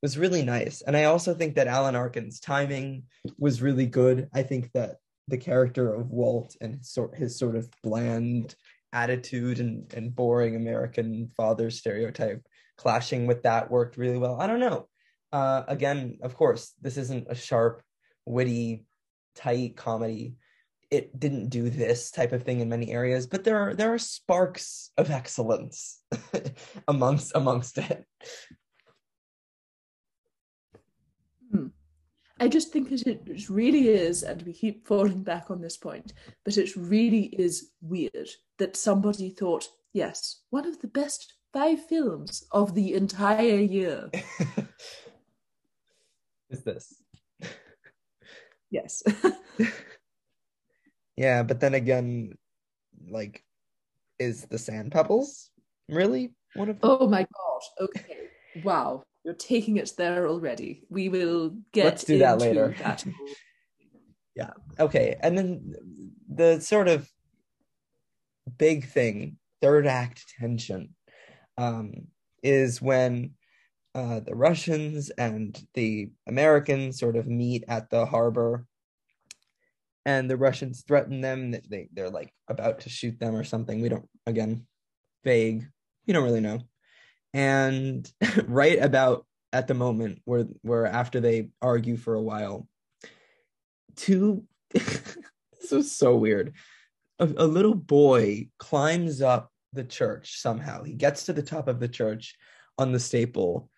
[0.03, 3.05] was really nice, and I also think that Alan Arkin's timing
[3.38, 4.28] was really good.
[4.34, 4.96] I think that
[5.28, 8.55] the character of Walt and his sort his sort of bland
[8.92, 12.44] attitude and, and boring American father stereotype
[12.76, 14.40] clashing with that worked really well.
[14.40, 14.88] I don't know.
[15.32, 17.82] Uh, again, of course, this isn't a sharp,
[18.24, 18.84] witty,
[19.36, 20.34] tight comedy.
[20.90, 23.98] It didn't do this type of thing in many areas, but there are there are
[23.98, 26.01] sparks of excellence
[26.88, 28.05] amongst amongst it.
[32.41, 36.14] I just think that it really is, and we keep falling back on this point,
[36.45, 42.45] but it really is weird that somebody thought, yes, one of the best five films
[42.51, 44.11] of the entire year
[46.51, 46.95] is this.
[48.70, 49.03] Yes.
[51.16, 52.38] yeah, but then again,
[53.09, 53.45] like,
[54.18, 55.51] is the Sand Pebbles
[55.91, 56.91] really one of them?
[56.91, 57.61] Oh my god.
[57.80, 58.28] Okay.
[58.64, 59.05] Wow.
[59.24, 60.84] You're taking it there already.
[60.88, 61.84] We will get.
[61.84, 62.74] Let's do that later.
[62.78, 63.04] That.
[64.34, 64.50] yeah.
[64.78, 65.16] Okay.
[65.20, 65.74] And then
[66.28, 67.08] the sort of
[68.56, 70.94] big thing, third act tension,
[71.58, 72.06] um,
[72.42, 73.32] is when
[73.94, 78.64] uh, the Russians and the Americans sort of meet at the harbor,
[80.06, 83.82] and the Russians threaten them that they they're like about to shoot them or something.
[83.82, 84.66] We don't again
[85.24, 85.68] vague.
[86.06, 86.60] We don't really know
[87.34, 88.10] and
[88.46, 92.68] right about at the moment where where after they argue for a while
[93.96, 96.54] two this was so weird.
[97.18, 100.82] A, a little boy climbs up the church somehow.
[100.82, 102.36] He gets to the top of the church
[102.78, 103.68] on the staple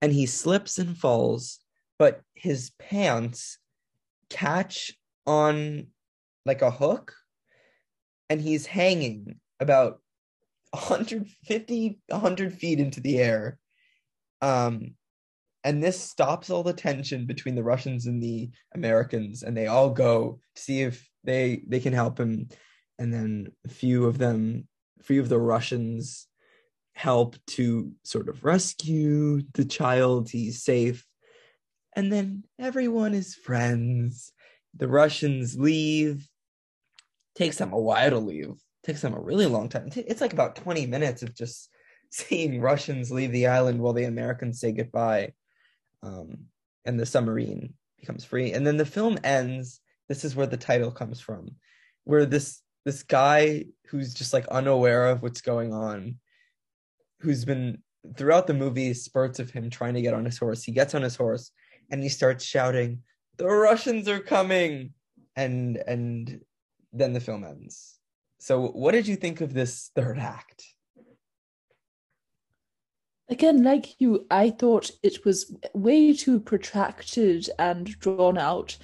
[0.00, 1.60] and he slips and falls
[1.98, 3.58] but his pants
[4.30, 4.92] catch
[5.26, 5.86] on
[6.44, 7.14] like a hook
[8.28, 10.00] and he's hanging about
[10.74, 13.58] 150 100 feet into the air.
[14.42, 14.94] Um
[15.62, 19.88] and this stops all the tension between the russians and the americans and they all
[19.88, 22.48] go to see if they they can help him.
[22.98, 24.68] And then a few of them
[25.02, 26.26] few of the russians
[26.94, 30.30] help to sort of rescue the child.
[30.30, 31.06] He's safe.
[31.96, 34.32] And then everyone is friends.
[34.76, 36.28] The russians leave.
[37.36, 38.54] Takes them a while to leave
[38.84, 39.88] takes them a really long time.
[39.94, 41.70] It's like about 20 minutes of just
[42.10, 45.32] seeing Russians leave the island while the Americans say goodbye.
[46.02, 46.46] Um,
[46.84, 48.52] and the submarine becomes free.
[48.52, 49.80] And then the film ends.
[50.08, 51.56] This is where the title comes from,
[52.04, 56.16] where this this guy who's just like unaware of what's going on,
[57.20, 57.78] who's been
[58.18, 60.62] throughout the movie spurts of him trying to get on his horse.
[60.62, 61.50] He gets on his horse
[61.90, 63.02] and he starts shouting,
[63.38, 64.92] "The Russians are coming!"
[65.36, 66.42] And and
[66.92, 67.98] then the film ends.
[68.44, 70.66] So, what did you think of this third act?
[73.30, 78.76] Again, like you, I thought it was way too protracted and drawn out.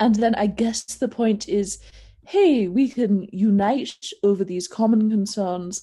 [0.00, 1.80] And then I guess the point is
[2.26, 5.82] hey, we can unite over these common concerns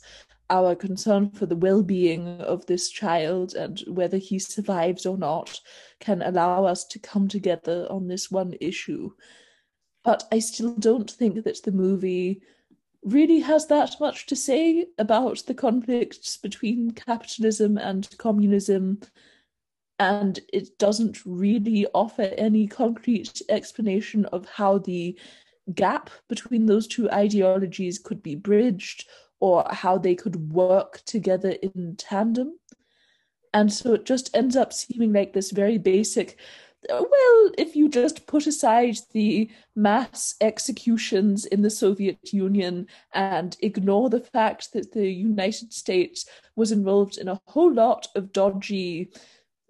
[0.50, 5.60] our concern for the well being of this child and whether he survives or not
[6.00, 9.12] can allow us to come together on this one issue.
[10.04, 12.42] But I still don't think that the movie
[13.04, 19.00] really has that much to say about the conflicts between capitalism and communism,
[20.00, 25.18] and it doesn't really offer any concrete explanation of how the
[25.76, 29.08] gap between those two ideologies could be bridged
[29.40, 32.58] or how they could work together in tandem.
[33.54, 36.40] And so it just ends up seeming like this very basic
[36.90, 44.10] well, if you just put aside the mass executions in the Soviet Union and ignore
[44.10, 46.26] the fact that the United States
[46.56, 49.12] was involved in a whole lot of dodgy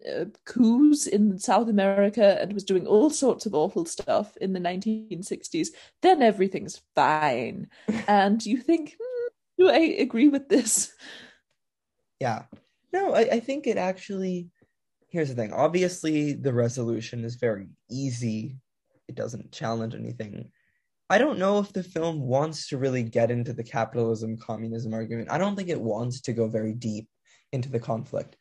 [0.09, 4.59] uh, coups in South America and was doing all sorts of awful stuff in the
[4.59, 5.67] 1960s,
[6.01, 7.67] then everything's fine.
[8.07, 10.93] and you think, hmm, do I agree with this?
[12.19, 12.43] Yeah.
[12.93, 14.49] No, I, I think it actually
[15.11, 15.53] here's the thing.
[15.53, 18.57] Obviously the resolution is very easy.
[19.07, 20.51] It doesn't challenge anything.
[21.09, 25.31] I don't know if the film wants to really get into the capitalism communism argument.
[25.31, 27.07] I don't think it wants to go very deep
[27.51, 28.37] into the conflict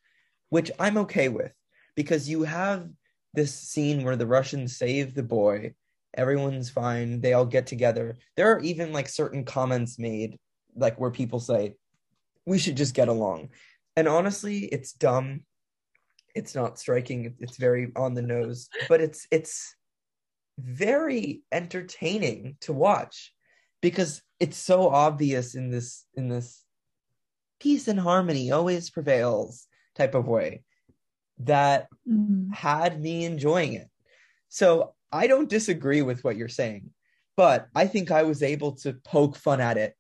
[0.50, 1.52] which i'm okay with
[1.96, 2.88] because you have
[3.32, 5.72] this scene where the russians save the boy.
[6.14, 7.20] Everyone's fine.
[7.20, 8.18] They all get together.
[8.36, 10.38] There are even like certain comments made
[10.74, 11.74] like where people say
[12.44, 13.50] we should just get along.
[13.96, 15.42] And honestly it's dumb
[16.34, 19.74] it's not striking it's very on the nose but it's it's
[20.58, 23.32] very entertaining to watch
[23.80, 26.64] because it's so obvious in this in this
[27.60, 30.62] peace and harmony always prevails type of way
[31.38, 32.52] that mm.
[32.52, 33.88] had me enjoying it
[34.48, 36.90] so i don't disagree with what you're saying
[37.36, 39.94] but i think i was able to poke fun at it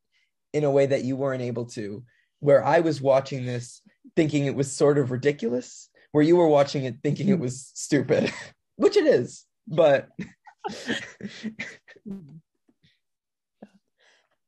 [0.52, 2.02] in a way that you weren't able to
[2.40, 3.82] where i was watching this
[4.16, 8.32] thinking it was sort of ridiculous where you were watching it thinking it was stupid,
[8.76, 10.08] which it is, but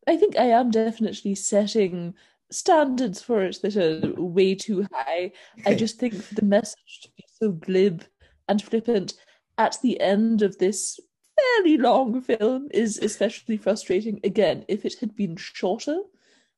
[0.06, 2.14] I think I am definitely setting
[2.50, 5.32] standards for it that are way too high.
[5.64, 8.04] I just think the message to be so glib
[8.48, 9.14] and flippant
[9.58, 10.98] at the end of this
[11.36, 14.20] fairly long film is especially frustrating.
[14.24, 15.98] Again, if it had been shorter,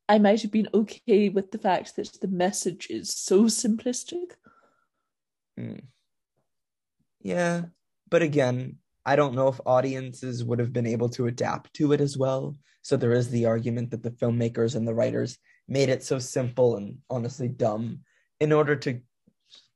[0.09, 4.33] I might have been okay with the fact that the message is so simplistic.
[5.59, 5.83] Mm.
[7.21, 7.63] Yeah,
[8.11, 8.77] but again,
[9.07, 12.57] I don't know if audiences would have been able to adapt to it as well.
[12.83, 15.39] So there is the argument that the filmmakers and the writers
[15.69, 18.01] made it so simple and honestly dumb
[18.41, 19.01] in order to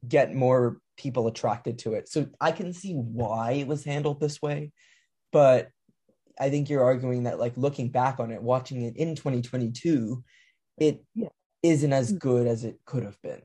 [0.06, 2.08] get more people attracted to it.
[2.08, 4.72] So I can see why it was handled this way,
[5.32, 5.70] but
[6.38, 10.22] I think you're arguing that like looking back on it, watching it in 2022,
[10.78, 11.28] it yeah.
[11.62, 12.18] not as mm.
[12.18, 13.42] good as it could have been.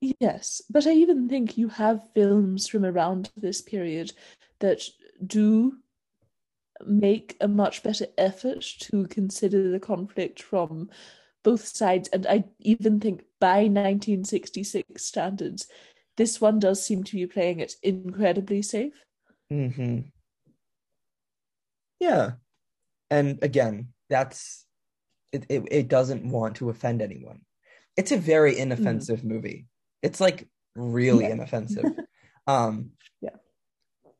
[0.00, 4.12] Yes, but I even think you have films from around this period
[4.60, 4.82] that
[5.24, 5.78] do
[6.86, 10.88] make a much better effort to consider the conflict from
[11.42, 12.08] both sides.
[12.08, 15.66] And I even think by 1966 standards,
[16.16, 19.04] this one does seem to be playing it incredibly safe.
[19.50, 20.00] hmm
[21.98, 22.32] Yeah.
[23.10, 24.66] And again, that's
[25.32, 27.40] it, it, it doesn't want to offend anyone.
[27.96, 29.24] It's a very inoffensive mm.
[29.24, 29.66] movie.
[30.02, 31.32] It's like really yeah.
[31.32, 31.84] inoffensive.
[32.46, 32.90] um
[33.20, 33.36] yeah.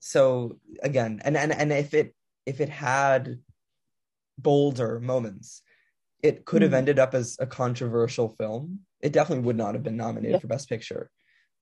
[0.01, 2.15] So again, and and and if it
[2.47, 3.39] if it had
[4.39, 5.63] bolder moments,
[6.23, 6.79] it could have mm.
[6.79, 8.81] ended up as a controversial film.
[9.01, 10.39] It definitely would not have been nominated yeah.
[10.39, 11.11] for Best Picture.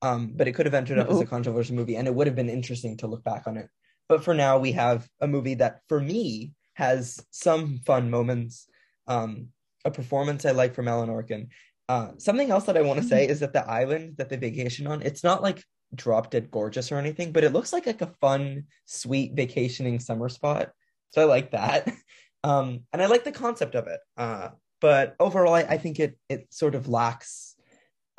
[0.03, 1.17] Um, but it could have ended up no.
[1.17, 3.69] as a controversial movie and it would have been interesting to look back on it.
[4.09, 8.69] But for now, we have a movie that, for me, has some fun moments,
[9.09, 9.49] um,
[9.85, 11.49] a performance I like from Alan Arkin,
[11.89, 13.33] uh, something else that I want to say mm-hmm.
[13.33, 15.63] is that the island that they vacation on, it's not like
[15.95, 20.29] drop dead gorgeous or anything, but it looks like like a fun, sweet vacationing summer
[20.29, 20.71] spot.
[21.11, 21.93] So I like that.
[22.45, 23.99] Um, and I like the concept of it.
[24.17, 27.57] Uh, but overall, I, I think it it sort of lacks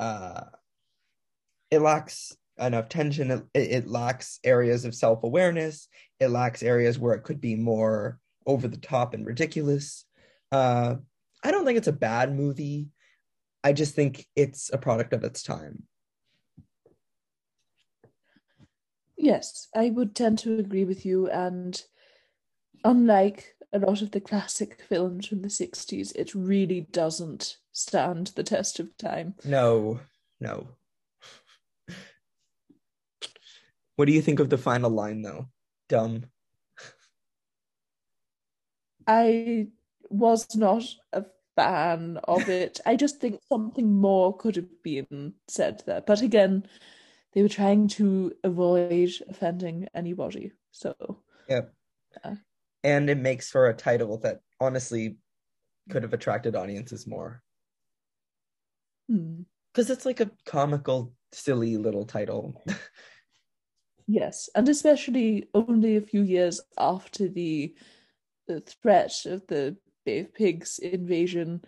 [0.00, 0.42] uh,
[1.70, 3.30] it lacks enough tension.
[3.30, 5.88] It, it lacks areas of self awareness.
[6.20, 10.04] It lacks areas where it could be more over the top and ridiculous.
[10.50, 10.96] Uh,
[11.42, 12.88] I don't think it's a bad movie.
[13.64, 15.84] I just think it's a product of its time.
[19.16, 21.28] Yes, I would tend to agree with you.
[21.28, 21.82] And
[22.84, 28.44] unlike a lot of the classic films from the 60s, it really doesn't stand the
[28.44, 29.34] test of time.
[29.44, 30.00] No,
[30.40, 30.68] no.
[33.96, 35.48] what do you think of the final line, though?
[35.88, 36.26] Dumb.
[39.06, 39.68] I
[40.10, 41.24] was not a
[41.58, 42.80] fan of it.
[42.86, 46.00] I just think something more could have been said there.
[46.00, 46.64] But again,
[47.32, 50.52] they were trying to avoid offending anybody.
[50.70, 50.94] So
[51.48, 51.62] yeah.
[52.24, 52.34] yeah.
[52.84, 55.16] And it makes for a title that honestly
[55.90, 57.42] could have attracted audiences more.
[59.08, 59.92] Because hmm.
[59.92, 62.62] it's like a comical, silly little title.
[64.06, 67.74] yes, and especially only a few years after the,
[68.46, 69.76] the threat of the
[70.08, 71.62] Bay Pigs invasion,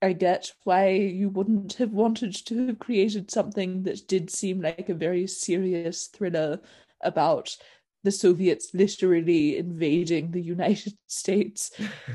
[0.00, 4.88] I get why you wouldn't have wanted to have created something that did seem like
[4.88, 6.60] a very serious thriller
[7.00, 7.56] about
[8.04, 11.72] the Soviets literally invading the United States.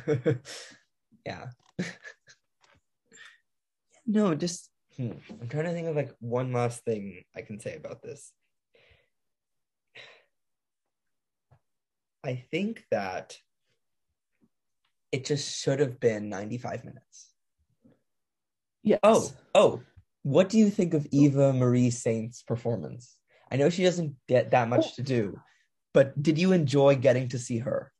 [1.25, 1.47] yeah.
[4.07, 7.75] no, just hmm, I'm trying to think of like one last thing I can say
[7.75, 8.31] about this.
[12.23, 13.35] I think that
[15.11, 17.29] it just should have been 95 minutes.
[18.83, 18.99] Yes.
[19.03, 19.81] Oh, oh,
[20.23, 23.15] what do you think of Eva Marie Saint's performance?
[23.51, 24.91] I know she doesn't get that much oh.
[24.95, 25.39] to do,
[25.93, 27.91] but did you enjoy getting to see her?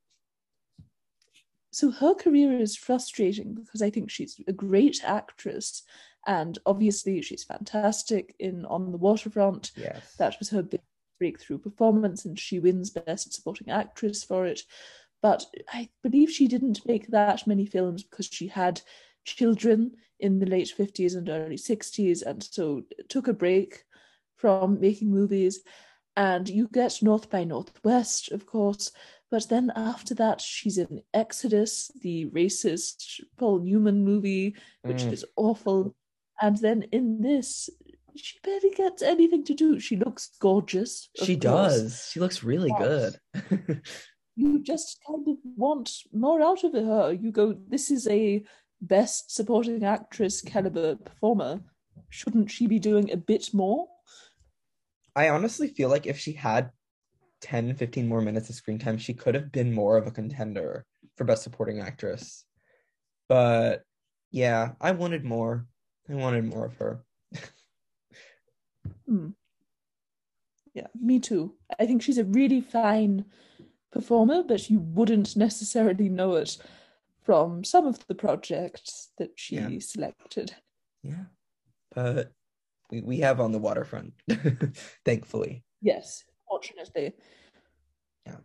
[1.72, 5.84] So her career is frustrating because I think she's a great actress
[6.28, 9.72] and obviously she's fantastic in On the Waterfront.
[9.76, 10.16] Yes.
[10.18, 10.82] That was her big
[11.20, 14.62] breakthrough performance and she wins Best Supporting Actress for it.
[15.22, 18.82] But I believe she didn't make that many films because she had
[19.24, 23.84] children in the late 50s and early 60s and so took a break
[24.38, 25.62] from making movies.
[26.18, 28.92] And you get North by Northwest, of course,
[29.32, 35.14] but then after that, she's in Exodus, the racist Paul Newman movie, which mm.
[35.14, 35.96] is awful.
[36.42, 37.70] And then in this,
[38.18, 39.80] she barely gets anything to do.
[39.80, 41.08] She looks gorgeous.
[41.16, 41.78] She course.
[41.78, 42.10] does.
[42.12, 43.16] She looks really good.
[44.36, 47.14] you just kind of want more out of her.
[47.14, 48.44] You go, this is a
[48.82, 51.62] best supporting actress caliber performer.
[52.10, 53.88] Shouldn't she be doing a bit more?
[55.16, 56.72] I honestly feel like if she had
[57.42, 60.86] 10, 15 more minutes of screen time, she could have been more of a contender
[61.16, 62.46] for best supporting actress.
[63.28, 63.84] But
[64.32, 65.68] yeah, I wanted more.
[66.10, 67.04] I wanted more of her.
[69.06, 69.30] hmm.
[70.74, 71.56] Yeah, me too.
[71.80, 73.26] I think she's a really fine
[73.92, 76.58] performer, but you wouldn't necessarily know it
[77.24, 79.70] from some of the projects that she yeah.
[79.80, 80.56] selected.
[81.04, 81.26] Yeah.
[81.94, 82.32] But
[82.90, 84.14] we, we have on the waterfront,
[85.06, 85.64] thankfully.
[85.82, 87.14] Yes, fortunately.
[88.26, 88.38] Yeah.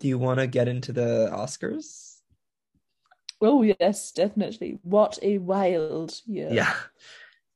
[0.00, 2.14] Do you want to get into the Oscars?
[3.40, 4.78] Oh, yes, definitely.
[4.82, 6.48] What a wild year.
[6.50, 6.74] Yeah.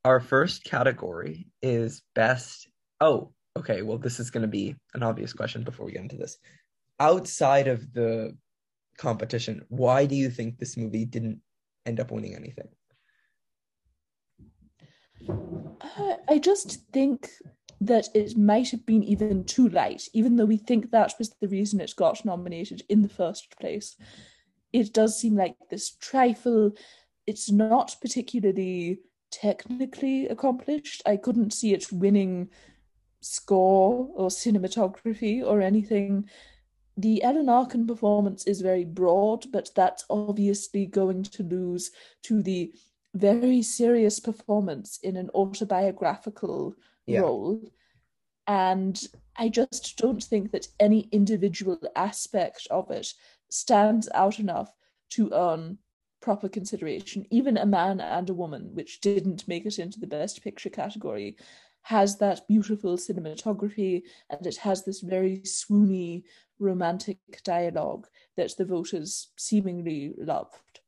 [0.05, 2.69] Our first category is best.
[3.01, 3.83] Oh, okay.
[3.83, 6.39] Well, this is going to be an obvious question before we get into this
[7.01, 8.37] outside of the
[8.97, 11.41] competition, why do you think this movie didn't
[11.87, 12.69] end up winning anything?
[16.29, 17.31] I just think
[17.81, 21.49] that it might have been even too late, even though we think that was the
[21.49, 23.97] reason it got nominated in the first place.
[24.73, 26.73] It does seem like this trifle.
[27.27, 31.03] It's not particularly technically accomplished.
[31.07, 32.49] I couldn't see it winning
[33.21, 36.29] score or cinematography or anything
[36.99, 41.93] the Alan Arkin performance is very broad, but that's obviously going to lose
[42.25, 42.73] to the
[43.15, 46.75] very serious performance in an autobiographical
[47.07, 47.21] yeah.
[47.21, 47.63] role.
[48.49, 49.01] And
[49.37, 53.13] I just don't think that any individual aspect of it
[53.49, 54.75] stands out enough
[55.11, 55.79] to earn
[56.21, 57.27] proper consideration.
[57.31, 61.37] Even a man and a woman, which didn't make it into the best picture category,
[61.83, 66.25] has that beautiful cinematography and it has this very swoony
[66.59, 68.07] romantic dialogue
[68.37, 70.81] that the voters seemingly loved.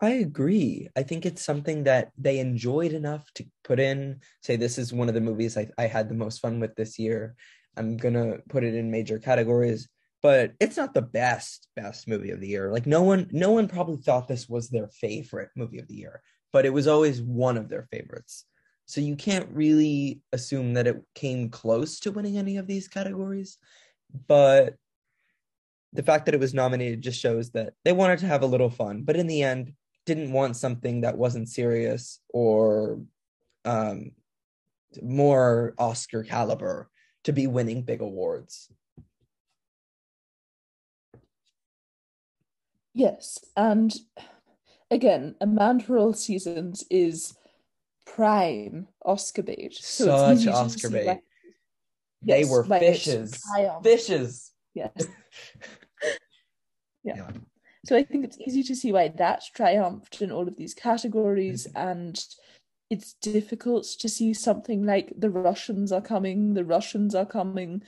[0.00, 0.88] I agree.
[0.96, 5.08] I think it's something that they enjoyed enough to put in, say, this is one
[5.08, 7.36] of the movies I, I had the most fun with this year.
[7.76, 9.88] I'm going to put it in major categories,
[10.20, 12.72] but it's not the best, best movie of the year.
[12.72, 16.20] Like, no one, no one probably thought this was their favorite movie of the year,
[16.52, 18.44] but it was always one of their favorites.
[18.86, 23.56] So you can't really assume that it came close to winning any of these categories
[24.28, 24.74] but
[25.92, 28.70] the fact that it was nominated just shows that they wanted to have a little
[28.70, 29.74] fun, but in the end,
[30.06, 33.00] didn't want something that wasn't serious or
[33.64, 34.12] um,
[35.00, 36.90] more Oscar caliber
[37.24, 38.70] to be winning big awards.
[42.94, 43.94] Yes, and
[44.90, 47.34] again, A Man for All Seasons is
[48.04, 49.74] prime Oscar bait.
[49.74, 51.20] So Such Oscar bait.
[52.24, 53.42] Yes, they were fishes.
[53.82, 54.52] Fishes.
[54.74, 54.92] Yes.
[57.04, 57.16] yeah.
[57.16, 57.30] yeah.
[57.84, 61.66] So I think it's easy to see why that triumphed in all of these categories,
[61.66, 61.88] mm-hmm.
[61.88, 62.24] and
[62.90, 67.82] it's difficult to see something like the Russians are coming, the Russians are coming,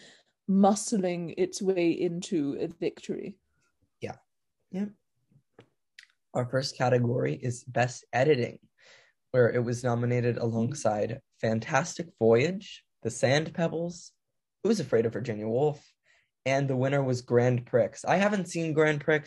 [0.51, 3.37] muscling its way into a victory.
[4.01, 4.17] Yeah.
[4.73, 4.87] Yeah.
[6.33, 8.59] Our first category is Best Editing,
[9.31, 14.11] where it was nominated alongside Fantastic Voyage, The Sand Pebbles,
[14.65, 15.87] who was afraid of Virginia Woolf,
[16.47, 17.91] and the winner was Grand Prix.
[18.09, 19.21] I haven't seen Grand Prix.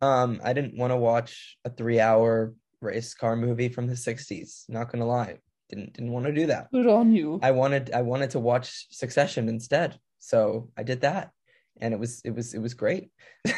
[0.00, 4.64] Um, I didn't want to watch a three-hour race car movie from the 60s.
[4.68, 5.38] Not gonna lie.
[5.68, 6.70] Didn't didn't want to do that.
[6.70, 7.40] Good on you.
[7.42, 9.98] I wanted I wanted to watch Succession instead.
[10.20, 11.30] So I did that.
[11.80, 13.10] And it was it was it was great.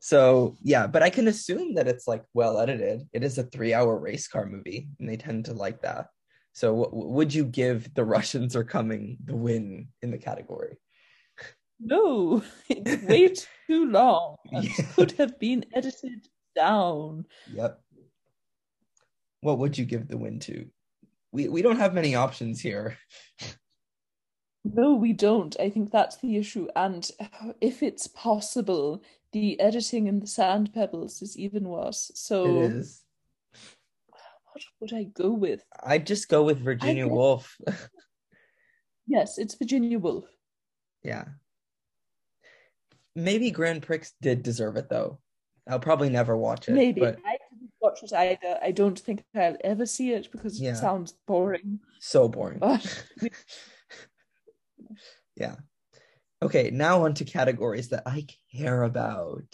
[0.00, 3.08] so yeah, but I can assume that it's like well edited.
[3.14, 6.08] It is a three hour race car movie, and they tend to like that.
[6.54, 10.78] So w- would you give The Russians Are Coming the win in the category?
[11.80, 13.28] No, it's way
[13.66, 14.84] too long and Yeah.
[14.94, 17.26] could have been edited down.
[17.52, 17.80] Yep.
[19.40, 20.66] What would you give the win to?
[21.32, 22.96] We we don't have many options here.
[24.64, 25.54] No, we don't.
[25.60, 26.68] I think that's the issue.
[26.74, 27.10] And
[27.60, 29.02] if it's possible,
[29.32, 32.10] the editing in the Sand Pebbles is even worse.
[32.14, 33.02] So, It is.
[34.54, 35.62] What would I go with?
[35.82, 37.56] I'd just go with Virginia Woolf.
[39.06, 40.24] Yes, it's Virginia Woolf.
[41.02, 41.24] yeah.
[43.14, 45.18] Maybe Grand Prix did deserve it though.
[45.68, 46.72] I'll probably never watch it.
[46.72, 47.00] Maybe.
[47.02, 48.58] but I didn't watch it either.
[48.62, 50.70] I don't think I'll ever see it because Yeah.
[50.70, 51.80] it sounds boring.
[52.00, 52.60] so boring.
[52.60, 53.04] But
[55.36, 55.56] yeah.
[56.42, 58.26] Okay, now on to categories that I
[58.56, 59.44] care about.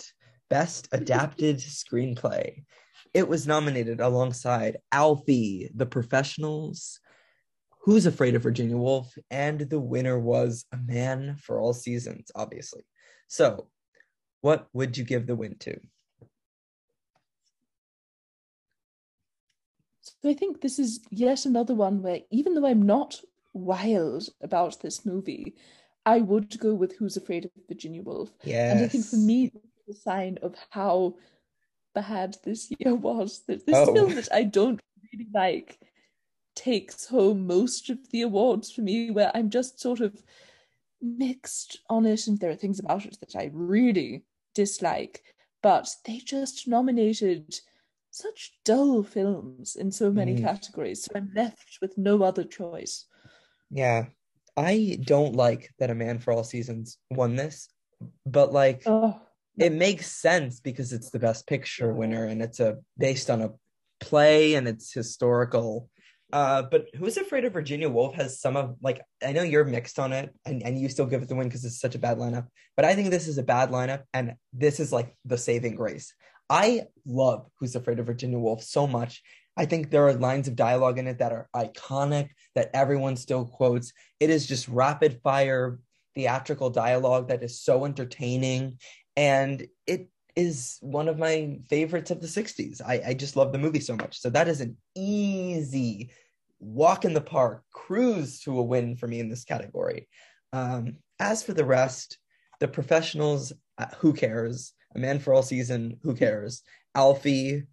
[0.48, 2.64] Best adapted screenplay.
[3.12, 7.00] It was nominated alongside Alfie, The Professionals,
[7.82, 12.82] Who's Afraid of Virginia Woolf, and the winner was A Man for All Seasons, obviously.
[13.26, 13.68] So,
[14.42, 15.78] what would you give the win to?
[20.02, 23.20] So I think this is yet another one where even though I'm not
[23.54, 25.54] wild about this movie,
[26.04, 28.30] I would go with Who's Afraid of Virginia Woolf.
[28.44, 28.72] Yes.
[28.72, 29.50] And I think for me,
[29.86, 31.16] it's a sign of how
[31.94, 33.42] bad this year was.
[33.46, 33.94] That this Oh.
[33.94, 34.80] film that I don't
[35.12, 35.78] really like
[36.56, 40.22] takes home most of the awards for me, where I'm just sort of
[41.00, 44.24] mixed on it, and there are things about it that I really
[44.54, 45.22] dislike.
[45.62, 47.60] But they just nominated
[48.10, 50.42] such dull films in so many Mm.
[50.42, 53.06] categories, so I'm left with no other choice.
[53.70, 54.06] Yeah.
[54.56, 57.68] I don't like that A Man for All Seasons won this,
[58.26, 59.20] but like Oh,
[59.58, 63.50] it makes sense because it's the best picture winner and it's a based on a
[64.00, 65.88] play and it's historical.
[66.32, 69.98] Uh, but Who's Afraid of Virginia Woolf has some of like I know you're mixed
[69.98, 72.18] on it and, and you still give it the win because it's such a bad
[72.18, 72.46] lineup,
[72.76, 76.14] but I think this is a bad lineup and this is like the saving grace.
[76.48, 79.22] I love Who's Afraid of Virginia Woolf so much.
[79.56, 83.44] I think there are lines of dialogue in it that are iconic that everyone still
[83.44, 83.92] quotes.
[84.20, 85.80] It is just rapid fire
[86.14, 88.78] theatrical dialogue that is so entertaining
[89.16, 92.80] and it is one of my favorites of the 60s.
[92.84, 94.20] I, I just love the movie so much.
[94.20, 96.10] So that is an easy
[96.60, 100.08] walk in the park, cruise to a win for me in this category.
[100.52, 102.18] Um, as for the rest,
[102.60, 104.72] the professionals, uh, who cares?
[104.94, 106.62] A Man for All Season, who cares?
[106.94, 107.64] Alfie,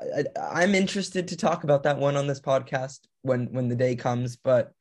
[0.00, 3.96] I, I'm interested to talk about that one on this podcast when when the day
[3.96, 4.72] comes, but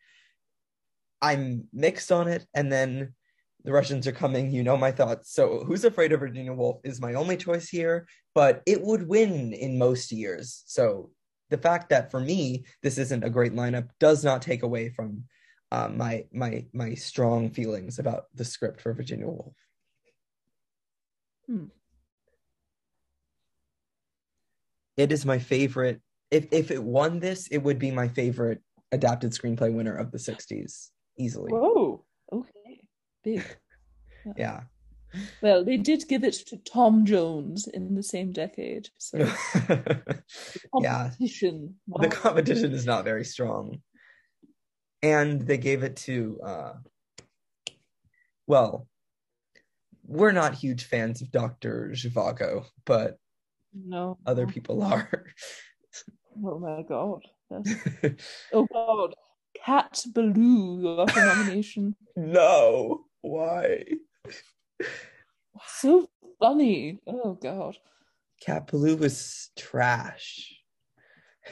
[1.22, 2.46] I'm mixed on it.
[2.54, 3.14] And then
[3.64, 4.52] the Russians are coming.
[4.52, 5.34] You know my thoughts.
[5.34, 9.54] So Who's Afraid of Virginia Woolf is my only choice here, but it would win
[9.54, 10.64] in most years.
[10.66, 11.12] So
[11.50, 15.24] the fact that for me this isn't a great lineup does not take away from
[15.72, 19.56] uh, my my my strong feelings about the script for Virginia Woolf.
[21.48, 21.66] Hmm.
[24.98, 26.02] It is my favorite.
[26.30, 30.18] If if it won this, it would be my favorite adapted screenplay winner of the
[30.18, 31.52] '60s easily.
[31.52, 32.04] whoa,
[33.24, 33.44] big.
[34.38, 34.62] Yeah.
[35.42, 39.18] Well, they did give it to Tom Jones in the same decade, so
[40.80, 41.10] yeah.
[41.10, 41.76] competition.
[42.00, 43.82] The competition is not very strong.
[45.02, 46.74] And they gave it to uh
[48.48, 48.88] well,
[50.06, 51.92] we're not huge fans of Dr.
[51.94, 53.18] Zhivago, but
[53.74, 54.18] No.
[54.26, 55.26] other people are.
[56.46, 57.22] Oh my god.
[57.50, 58.16] That's-
[58.54, 59.16] Oh god.
[59.66, 61.96] Cat Ballou you got a nomination.
[62.16, 63.06] no.
[63.22, 63.84] Why?
[65.68, 66.10] so
[66.40, 67.00] funny.
[67.08, 67.78] Oh god.
[68.42, 70.62] Cat was trash.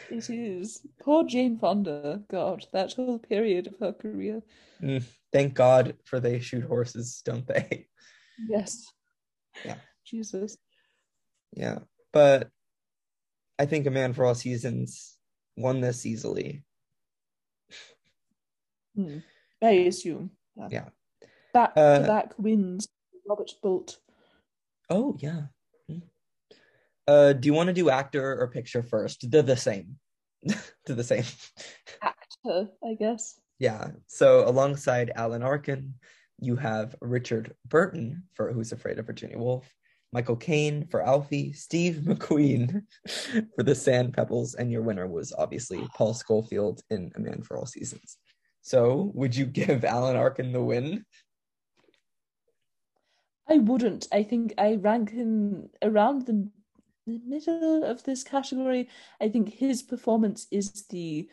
[0.10, 0.82] It is.
[1.02, 2.24] Poor Jane Fonda.
[2.30, 4.42] God, that whole period of her career.
[4.82, 7.88] Mm, thank God for they shoot horses, don't they?
[8.48, 8.86] Yes.
[9.66, 9.76] Yeah.
[10.06, 10.58] Jesus.
[11.54, 11.80] Yeah.
[12.12, 12.50] But
[13.60, 15.18] I think A Man for All Seasons
[15.58, 16.64] won this easily.
[18.96, 19.18] Hmm.
[19.62, 20.32] I assume.
[20.70, 20.90] Yeah.
[21.54, 22.88] Back Uh, to back wins.
[23.28, 23.98] Robert Bolt.
[24.90, 25.44] Oh yeah.
[25.90, 26.02] Mm.
[27.08, 29.30] Uh, do you want to do actor or picture first?
[29.30, 29.98] They're the same.
[30.44, 31.24] They're the same.
[32.02, 33.40] Actor, I guess.
[33.60, 33.92] Yeah.
[34.08, 35.96] So alongside Alan Arkin,
[36.40, 39.72] you have Richard Burton for Who's Afraid of Virginia Woolf,
[40.14, 42.84] Michael Caine for Alfie, Steve McQueen
[43.56, 47.58] for the Sand Pebbles, and your winner was obviously Paul Scofield in A Man for
[47.58, 48.18] All Seasons.
[48.62, 51.06] So, would you give Alan Arkin the win?
[53.50, 54.08] I wouldn't.
[54.12, 56.50] I think I rank him around the
[57.08, 58.88] middle of this category.
[59.20, 61.28] I think his performance is the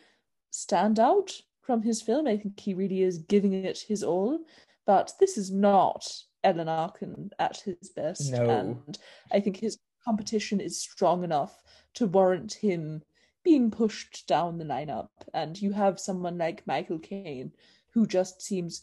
[0.51, 2.27] standout from his film.
[2.27, 4.39] I think he really is giving it his all.
[4.85, 6.11] But this is not
[6.43, 8.31] Alan Arkin at his best.
[8.31, 8.49] No.
[8.49, 8.97] And
[9.31, 11.61] I think his competition is strong enough
[11.95, 13.03] to warrant him
[13.43, 15.09] being pushed down the lineup.
[15.33, 17.51] And you have someone like Michael Caine,
[17.93, 18.81] who just seems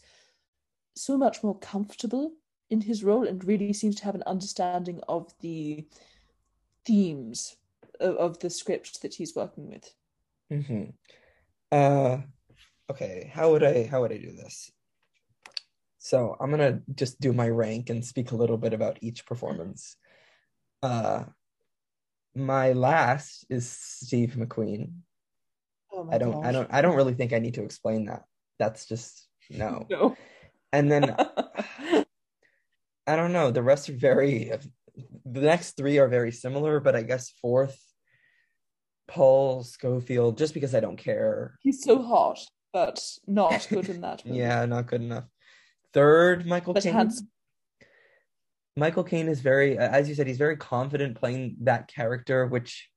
[0.95, 2.31] so much more comfortable
[2.69, 5.85] in his role and really seems to have an understanding of the
[6.85, 7.57] themes
[7.99, 9.93] of, of the script that he's working with.
[10.51, 10.83] Mm-hmm.
[11.71, 12.17] Uh,
[12.89, 13.31] okay.
[13.33, 14.71] How would I how would I do this?
[15.97, 19.97] So I'm gonna just do my rank and speak a little bit about each performance.
[20.83, 21.23] Uh,
[22.35, 24.91] my last is Steve McQueen.
[25.91, 28.23] Oh I don't I don't I don't really think I need to explain that.
[28.59, 29.87] That's just no.
[29.89, 30.15] No.
[30.73, 31.15] And then
[33.07, 33.51] I don't know.
[33.51, 34.51] The rest are very.
[35.25, 37.77] The next three are very similar, but I guess fourth,
[39.07, 41.57] Paul Scofield, just because I don't care.
[41.61, 42.39] He's so hot,
[42.73, 44.25] but not good in that.
[44.25, 44.39] movie.
[44.39, 45.25] Yeah, not good enough.
[45.93, 47.11] Third, Michael But Caine.
[48.77, 52.89] Michael Caine is very, as you said, he's very confident playing that character, which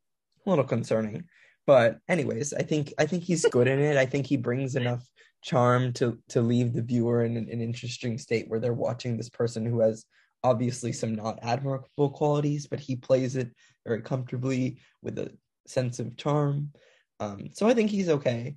[0.46, 1.24] a little concerning.
[1.66, 3.96] But anyways, I think I think he's good in it.
[3.96, 5.06] I think he brings enough
[5.43, 9.30] charm to to leave the viewer in an, an interesting state where they're watching this
[9.30, 10.05] person who has
[10.45, 13.51] obviously some not admirable qualities, but he plays it
[13.86, 15.32] very comfortably with a
[15.66, 16.72] sense of charm.
[17.20, 18.57] Um, so I think he's okay.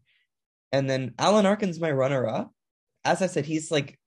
[0.72, 2.52] And then Alan Arkin's my runner up.
[3.04, 4.00] As I said, he's like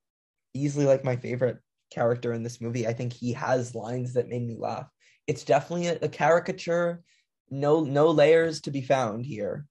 [0.55, 1.59] easily like my favorite
[1.93, 2.87] character in this movie.
[2.87, 4.89] I think he has lines that made me laugh.
[5.27, 7.03] It's definitely a, a caricature,
[7.51, 9.67] no no layers to be found here.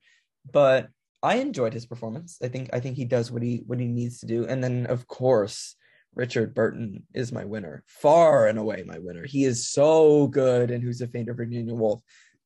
[0.52, 0.90] But
[1.24, 2.38] I enjoyed his performance.
[2.44, 4.46] I think I think he does what he what he needs to do.
[4.46, 5.76] And then of course,
[6.14, 7.84] Richard Burton is my winner.
[7.88, 9.26] Far and away my winner.
[9.26, 12.02] He is so good and Who's a fan of Virginia Woolf.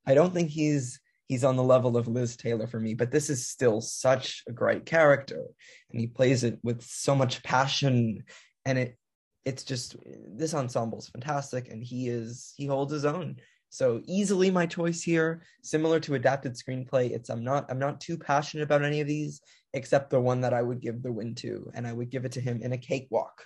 [0.05, 3.29] I don't think he's he's on the level of Liz Taylor for me, but this
[3.29, 5.43] is still such a great character
[5.91, 8.23] and he plays it with so much passion
[8.63, 8.97] and it
[9.43, 9.95] it's just
[10.35, 13.37] this ensemble is fantastic and he is he holds his own
[13.69, 18.17] so easily my choice here similar to adapted screenplay it's i'm not i'm not too
[18.17, 19.41] passionate about any of these
[19.73, 22.31] except the one that i would give the win to and i would give it
[22.31, 23.43] to him in a cakewalk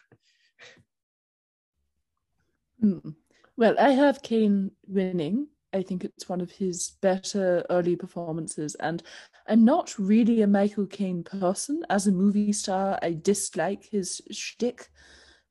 [2.80, 3.10] Hmm.
[3.58, 5.48] Well, I have Caine winning.
[5.74, 9.04] I think it's one of his better early performances, and
[9.48, 11.86] I'm not really a Michael Caine person.
[11.90, 14.90] As a movie star, I dislike his shtick,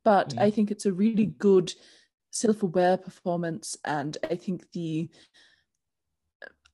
[0.05, 0.43] but Mm.
[0.43, 1.73] I think it's a really good
[2.31, 5.09] self-aware performance, and I think the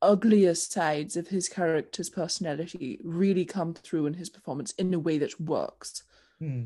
[0.03, 5.17] uglier sides of his character's personality really come through in his performance in a way
[5.19, 6.03] that works.
[6.39, 6.65] Hmm.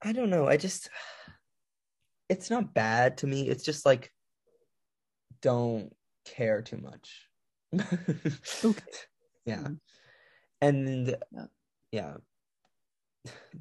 [0.00, 0.88] i don't know i just
[2.28, 4.12] it's not bad to me it's just like
[5.42, 5.92] don't
[6.24, 7.28] care too much
[8.64, 8.84] Okay.
[9.44, 9.78] yeah Mm.
[10.60, 11.46] and Yeah.
[11.90, 12.14] yeah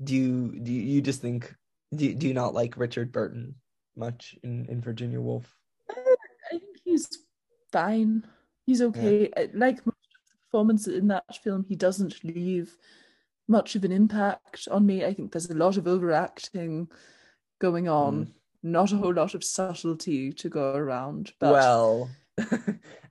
[0.03, 1.55] do you do you just think
[1.93, 3.55] do, do you not like richard burton
[3.95, 5.55] much in in virginia woolf
[5.89, 7.07] I think he's
[7.71, 8.23] fine.
[8.65, 9.29] He's okay.
[9.35, 12.75] I- Like most of the performances in that film, he doesn't leave
[13.47, 15.03] much of an impact on me.
[15.05, 16.87] I think there's a lot of overacting
[17.59, 18.31] going on, hmm.
[18.71, 21.33] not a whole lot of subtlety to go around.
[21.39, 22.09] But well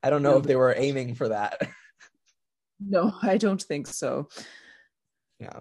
[0.02, 1.60] i don't know No, if they were aiming for that
[2.80, 4.28] no, I don't think so.
[5.40, 5.60] yeah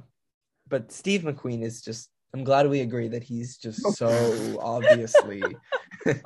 [0.67, 5.43] but steve mcqueen is just i'm glad we agree that he's just so obviously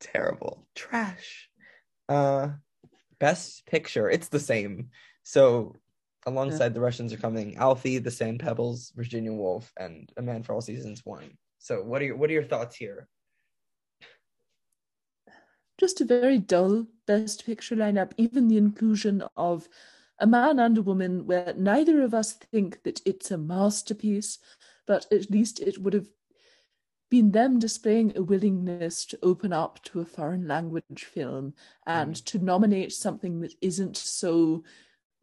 [0.00, 0.66] terrible.
[0.74, 1.48] Trash.
[2.08, 2.50] Uh
[3.18, 4.08] best picture.
[4.08, 4.90] It's the same.
[5.22, 5.74] So
[6.26, 10.52] alongside the russians are coming alfie the sand pebbles virginia woolf and a man for
[10.52, 11.30] all seasons one.
[11.58, 13.08] So what are your what are your thoughts here?
[15.78, 19.68] Just a very dull best picture lineup even the inclusion of
[20.18, 24.38] a man and a woman where neither of us think that it's a masterpiece
[24.86, 26.08] but at least it would have
[27.10, 31.54] been them displaying a willingness to open up to a foreign language film
[31.86, 32.24] and mm.
[32.24, 34.62] to nominate something that isn't so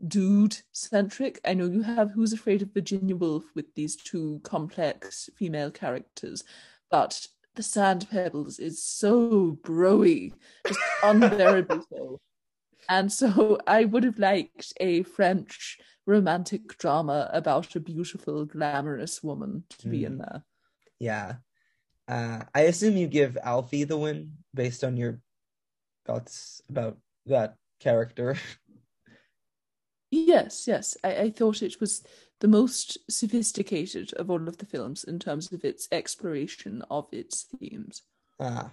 [0.07, 1.39] dude centric.
[1.45, 6.43] I know you have Who's Afraid of Virginia Woolf with these two complex female characters,
[6.89, 10.33] but The Sand Pebbles is so broy,
[10.67, 12.19] just unbearably so.
[12.89, 19.63] And so I would have liked a French romantic drama about a beautiful, glamorous woman
[19.79, 20.43] to be in there.
[20.99, 21.35] Yeah.
[22.07, 25.19] Uh, I assume you give Alfie the win based on your
[26.05, 28.37] thoughts about that character.
[30.11, 30.95] Yes, yes.
[31.03, 32.01] I, I thought it was
[32.39, 37.43] the most sophisticated of all of the films in terms of its exploration of its
[37.59, 38.03] themes.
[38.39, 38.71] Ah,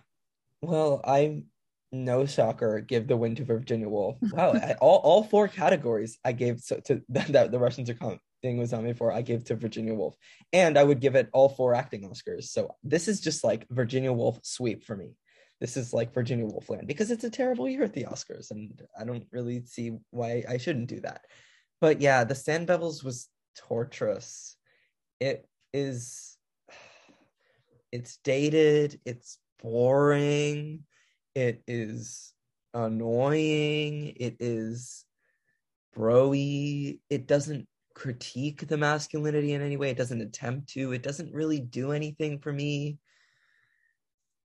[0.61, 1.47] well, I'm
[1.93, 2.81] no shocker.
[2.81, 4.17] Give the win to Virginia Woolf.
[4.33, 8.59] Wow, all all four categories I gave so, to that the Russians are coming thing
[8.59, 9.13] was nominated for.
[9.13, 10.17] I gave to Virginia Woolf,
[10.53, 12.45] and I would give it all four acting Oscars.
[12.45, 15.13] So this is just like Virginia Woolf sweep for me.
[15.61, 18.83] This is like Virginia Woolf land because it's a terrible year at the Oscars, and
[18.99, 21.23] I don't really see why I shouldn't do that.
[21.81, 24.57] But yeah, the Sand Pebbles was torturous.
[25.21, 26.37] It is.
[27.93, 28.99] It's dated.
[29.05, 30.85] It's boring.
[31.35, 32.33] It is
[32.75, 34.15] annoying.
[34.17, 35.05] It is
[35.97, 36.99] broy.
[37.09, 39.91] It doesn't critique the masculinity in any way.
[39.91, 40.93] It doesn't attempt to.
[40.93, 42.99] It doesn't really do anything for me.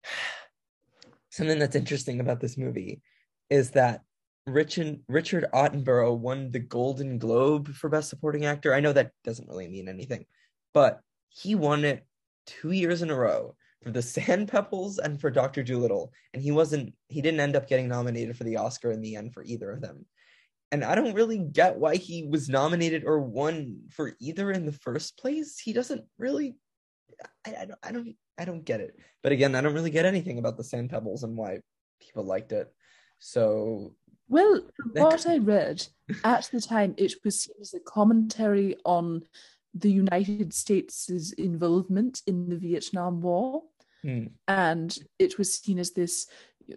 [1.29, 3.01] Something that's interesting about this movie
[3.49, 4.01] is that
[4.45, 8.73] Richard Richard Attenborough won the Golden Globe for Best Supporting Actor.
[8.73, 10.25] I know that doesn't really mean anything,
[10.73, 12.05] but he won it
[12.45, 16.51] two years in a row for the Sand Pebbles and for Doctor Dolittle, and he
[16.51, 16.93] wasn't.
[17.07, 19.81] He didn't end up getting nominated for the Oscar in the end for either of
[19.81, 20.05] them
[20.73, 24.71] and I don't really get why he was nominated or won for either in the
[24.71, 25.59] first place.
[25.59, 26.55] He doesn't really.
[27.45, 27.79] I, I don't.
[27.83, 28.15] I don't.
[28.39, 28.97] I don't get it.
[29.21, 31.59] But again, I don't really get anything about the Sand Pebbles and why
[32.01, 32.73] people liked it.
[33.19, 33.93] So.
[34.29, 35.85] Well, from what I read
[36.23, 39.21] at the time, it was seen as a commentary on
[39.75, 43.61] the United States' involvement in the Vietnam War.
[44.03, 44.25] Hmm.
[44.47, 46.27] And it was seen as this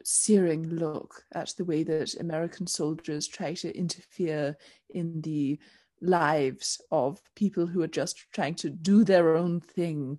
[0.04, 4.56] searing look at the way that American soldiers try to interfere
[4.90, 5.58] in the
[6.00, 10.18] lives of people who are just trying to do their own thing.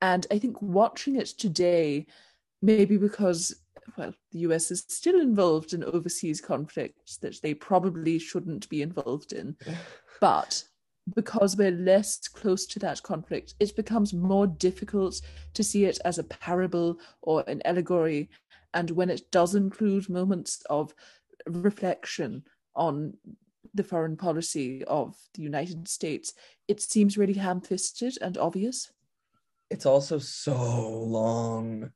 [0.00, 2.06] And I think watching it today,
[2.62, 3.54] maybe because,
[3.96, 9.32] well, the US is still involved in overseas conflicts that they probably shouldn't be involved
[9.32, 9.56] in.
[10.20, 10.64] but
[11.14, 15.20] because we're less close to that conflict, it becomes more difficult
[15.54, 18.28] to see it as a parable or an allegory
[18.74, 20.94] and when it does include moments of
[21.46, 22.44] reflection
[22.74, 23.14] on
[23.74, 26.34] the foreign policy of the United States,
[26.68, 28.92] it seems really ham fisted and obvious.
[29.70, 31.90] It's also so long.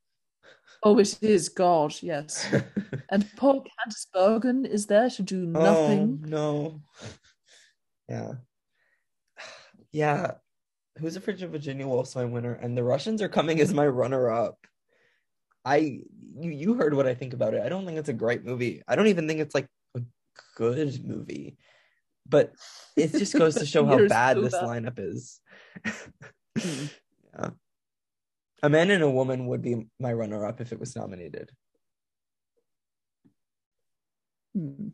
[0.83, 2.47] Oh, it is, God, yes.
[3.11, 6.23] and poor Candice Bergen is there to do oh, nothing.
[6.27, 6.81] Oh, no.
[8.09, 8.33] Yeah.
[9.95, 10.33] Yeah.
[10.99, 12.55] Who's afraid of Virginia Woolf's my winner?
[12.55, 14.59] And the Russians are coming as my runner up.
[15.65, 16.03] I
[16.37, 17.63] you you heard what I think about it.
[17.63, 18.83] I don't think it's a great movie.
[18.89, 20.01] I don't even think it's like a
[20.57, 21.57] good movie.
[22.29, 22.53] But
[22.97, 24.65] it just goes to show how bad so this bad.
[24.65, 25.41] lineup is.
[26.59, 26.91] mm.
[27.37, 27.51] Yeah.
[28.63, 31.51] A Man and a Woman would be my runner up if it was nominated.
[34.55, 34.91] Hmm.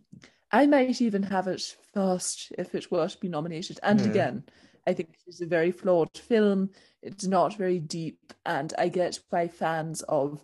[0.51, 3.79] I might even have it first if it were to be nominated.
[3.83, 4.07] And mm.
[4.11, 4.45] again,
[4.87, 6.71] I think it's a very flawed film.
[7.03, 10.43] It's not very deep, and I get why fans of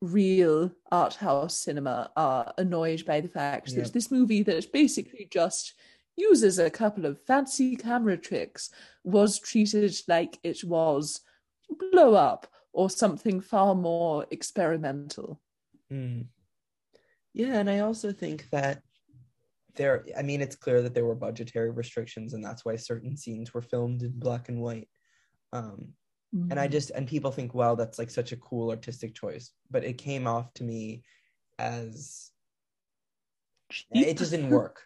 [0.00, 5.74] real art house cinema are annoyed by the fact that this movie that basically just
[6.16, 8.70] uses a couple of fancy camera tricks
[9.04, 11.20] was treated like it was
[11.92, 15.40] blow up or something far more experimental.
[15.92, 16.26] Mm.
[17.32, 18.82] Yeah, and I also think that
[19.76, 23.52] there i mean it's clear that there were budgetary restrictions and that's why certain scenes
[23.52, 24.88] were filmed in black and white
[25.52, 25.88] um
[26.34, 26.50] mm-hmm.
[26.50, 26.72] and i mm-hmm.
[26.72, 30.26] just and people think wow that's like such a cool artistic choice but it came
[30.26, 31.02] off to me
[31.58, 32.30] as
[33.90, 34.82] it just didn't work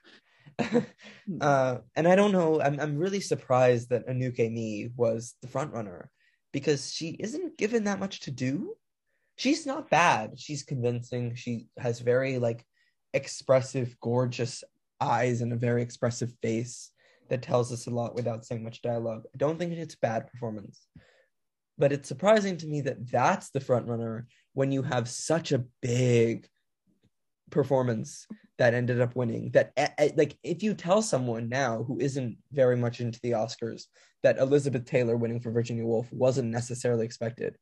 [0.61, 0.79] hmm.
[1.41, 2.61] uh, and I don't know.
[2.61, 6.11] I'm I'm really surprised that Anouk Aimée was the front runner
[6.53, 8.75] because she isn't given that much to do.
[9.37, 10.39] She's not bad.
[10.39, 11.35] She's convincing.
[11.35, 12.65] She has very like
[13.13, 14.63] expressive, gorgeous
[15.01, 16.91] eyes and a very expressive face
[17.29, 19.25] that tells us a lot without saying much dialogue.
[19.35, 20.87] I don't think it's bad performance,
[21.79, 25.65] but it's surprising to me that that's the front runner when you have such a
[25.81, 26.49] big
[27.51, 28.27] performance
[28.59, 29.51] that ended up winning.
[29.53, 29.73] That
[30.17, 33.85] like if you tell someone now who isn't very much into the Oscars
[34.23, 37.57] that Elizabeth Taylor winning for Virginia Woolf wasn't necessarily expected,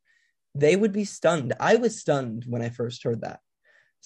[0.55, 1.53] they would be stunned.
[1.59, 3.39] I was stunned when I first heard that.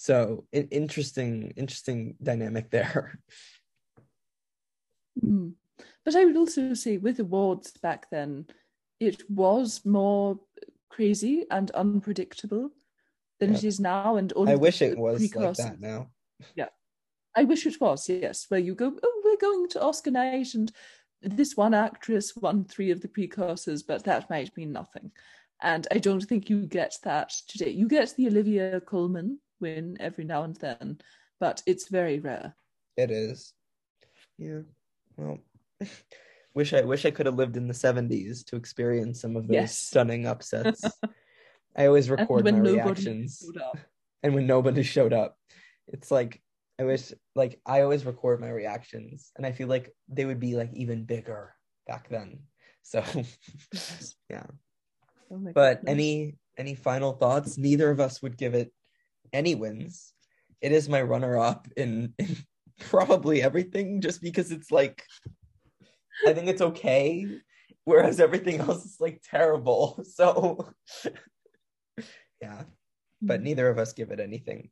[0.00, 3.18] So it, interesting, interesting dynamic there.
[5.20, 5.54] Mm.
[6.04, 8.46] But I would also say with awards back then,
[9.00, 10.38] it was more
[10.90, 12.70] crazy and unpredictable
[13.40, 13.58] than yeah.
[13.58, 14.14] it is now.
[14.14, 16.10] And all I wish it was like that now.
[16.54, 16.68] Yeah.
[17.34, 20.70] I wish it was, yes, where you go, oh, we're going to Oscar night and
[21.20, 25.10] this one actress won three of the precursors, but that might mean nothing.
[25.60, 27.70] And I don't think you get that today.
[27.70, 30.98] You get the Olivia Colman win every now and then,
[31.40, 32.54] but it's very rare.
[32.96, 33.52] It is.
[34.38, 34.60] Yeah.
[35.16, 35.38] Well,
[36.54, 39.54] wish I wish I could have lived in the 70s to experience some of those
[39.56, 39.78] Yes.
[39.78, 40.84] stunning upsets.
[41.76, 43.44] I always record my reactions.
[44.22, 45.36] and when nobody showed up
[45.88, 46.40] it's like
[46.78, 50.54] i wish like i always record my reactions and i feel like they would be
[50.56, 51.54] like even bigger
[51.86, 52.40] back then
[52.82, 53.02] so
[54.30, 54.46] yeah
[55.30, 55.86] Oh but goodness.
[55.86, 58.72] any any final thoughts neither of us would give it
[59.32, 60.12] any wins.
[60.60, 62.36] It is my runner up in, in
[62.80, 65.02] probably everything just because it's like
[66.28, 67.26] i think it's okay
[67.88, 69.98] whereas everything else is like terrible.
[70.14, 70.68] So
[72.42, 72.62] yeah.
[73.22, 74.70] But neither of us give it anything.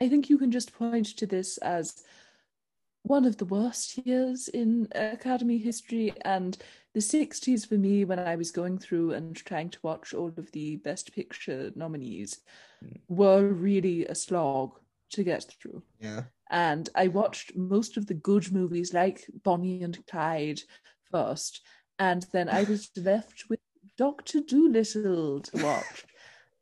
[0.00, 2.02] I think you can just point to this as
[3.02, 6.12] one of the worst years in Academy history.
[6.22, 6.56] And
[6.94, 10.50] the 60s for me, when I was going through and trying to watch all of
[10.52, 12.40] the Best Picture nominees,
[12.82, 12.98] Mm.
[13.08, 14.78] were really a slog
[15.10, 15.82] to get through.
[16.00, 20.62] yeah And I watched most of the good movies like Bonnie and Clyde
[21.10, 21.60] first.
[21.98, 23.60] And then I was left with
[23.98, 26.06] Doctor Dolittle to watch.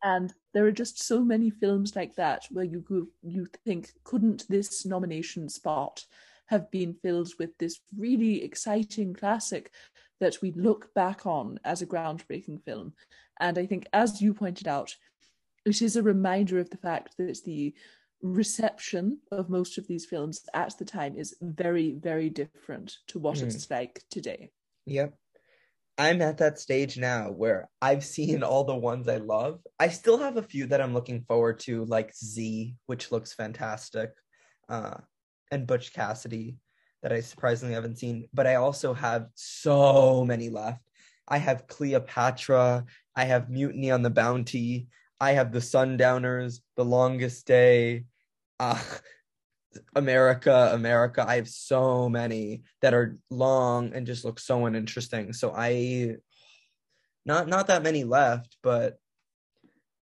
[0.02, 4.84] And there are just so many films like that where you you think, couldn't this
[4.84, 6.04] nomination spot
[6.48, 9.70] have been filled with this really exciting classic
[10.20, 12.92] that we look back on as a groundbreaking film?
[13.40, 14.94] And I think, as you pointed out,
[15.64, 17.74] it is a reminder of the fact that the
[18.22, 23.36] reception of most of these films at the time is very, very different to what
[23.36, 23.42] Mm.
[23.44, 24.50] it's like today.
[24.86, 25.14] Yep.
[25.98, 29.60] I'm at that stage now where I've seen all the ones I love.
[29.78, 34.10] I still have a few that I'm looking forward to, like Z, which looks fantastic,
[34.68, 34.98] uh,
[35.50, 36.56] and Butch Cassidy,
[37.02, 38.28] that I surprisingly haven't seen.
[38.32, 40.82] But I also have so many left.
[41.26, 42.84] I have Cleopatra.
[43.14, 44.88] I have Mutiny on the Bounty.
[45.20, 48.04] I have The Sundowners, The Longest Day.
[48.60, 48.76] Uh,
[49.94, 51.24] America, America.
[51.26, 55.32] I have so many that are long and just look so uninteresting.
[55.32, 56.16] So I
[57.24, 58.98] not not that many left, but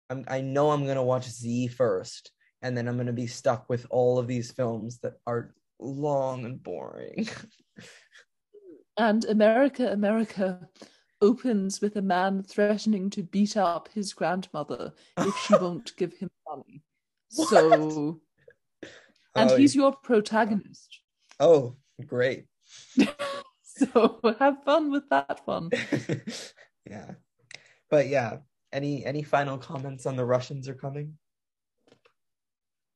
[0.09, 3.85] I'm I know I'm gonna watch Z first, and then I'm gonna be stuck with
[3.89, 7.27] all of these films that are long and boring.
[8.97, 10.69] And America, America
[11.21, 16.29] opens with a man threatening to beat up his grandmother if she won't give him
[16.47, 16.81] money.
[17.29, 18.19] So,
[19.35, 20.99] and oh, he's your protagonist.
[21.39, 22.45] oh great.
[23.63, 25.71] So have fun with that one.
[26.87, 27.11] yeah.
[27.89, 28.37] But yeah,
[28.71, 31.17] any any final comments on the Russians are coming?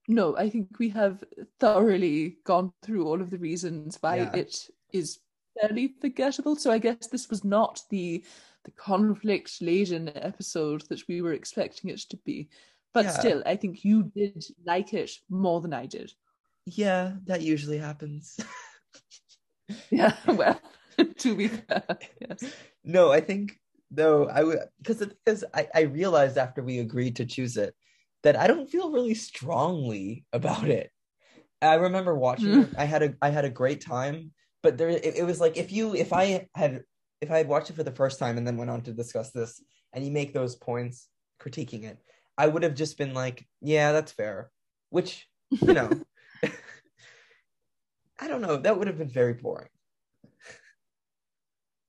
[0.08, 1.24] No, I think we have
[1.60, 4.36] thoroughly gone through all of the reasons why Yeah.
[4.36, 5.20] it is
[5.60, 6.56] fairly forgettable.
[6.56, 8.24] So I guess this was not the
[8.66, 12.50] the conflict laden episode that we were expecting it to be.
[12.94, 13.12] But Yeah.
[13.12, 16.14] still, I think you did like it more than I did.
[16.66, 18.38] Yeah, that usually happens.
[19.90, 20.60] Yeah, well,
[21.18, 21.84] to be fair,
[22.22, 22.54] yes.
[22.84, 23.60] No, I think
[23.92, 27.76] though I would because because I, I realized after we agreed to choose it
[28.26, 30.92] that I don't feel really strongly about it.
[31.62, 32.62] I remember watching hmm.
[32.62, 32.70] it.
[32.78, 34.32] I had a I had a great time,
[34.64, 36.82] but there it, it was like if you if I had
[37.22, 39.30] if I had watched it for the first time and then went on to discuss
[39.32, 39.62] this
[39.94, 41.08] and you make those points
[41.40, 42.00] critiquing it,
[42.36, 44.50] I would have just been like, yeah, that's fair.
[44.90, 45.90] Which, you know,
[48.20, 49.70] I don't know, that would have been very boring.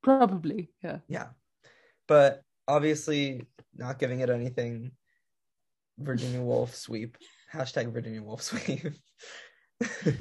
[0.03, 0.99] Probably, yeah.
[1.09, 1.29] Yeah.
[2.07, 4.93] But obviously not giving it anything.
[5.99, 7.17] Virginia Woolf sweep.
[7.53, 8.87] Hashtag Virginia Woolf sweep.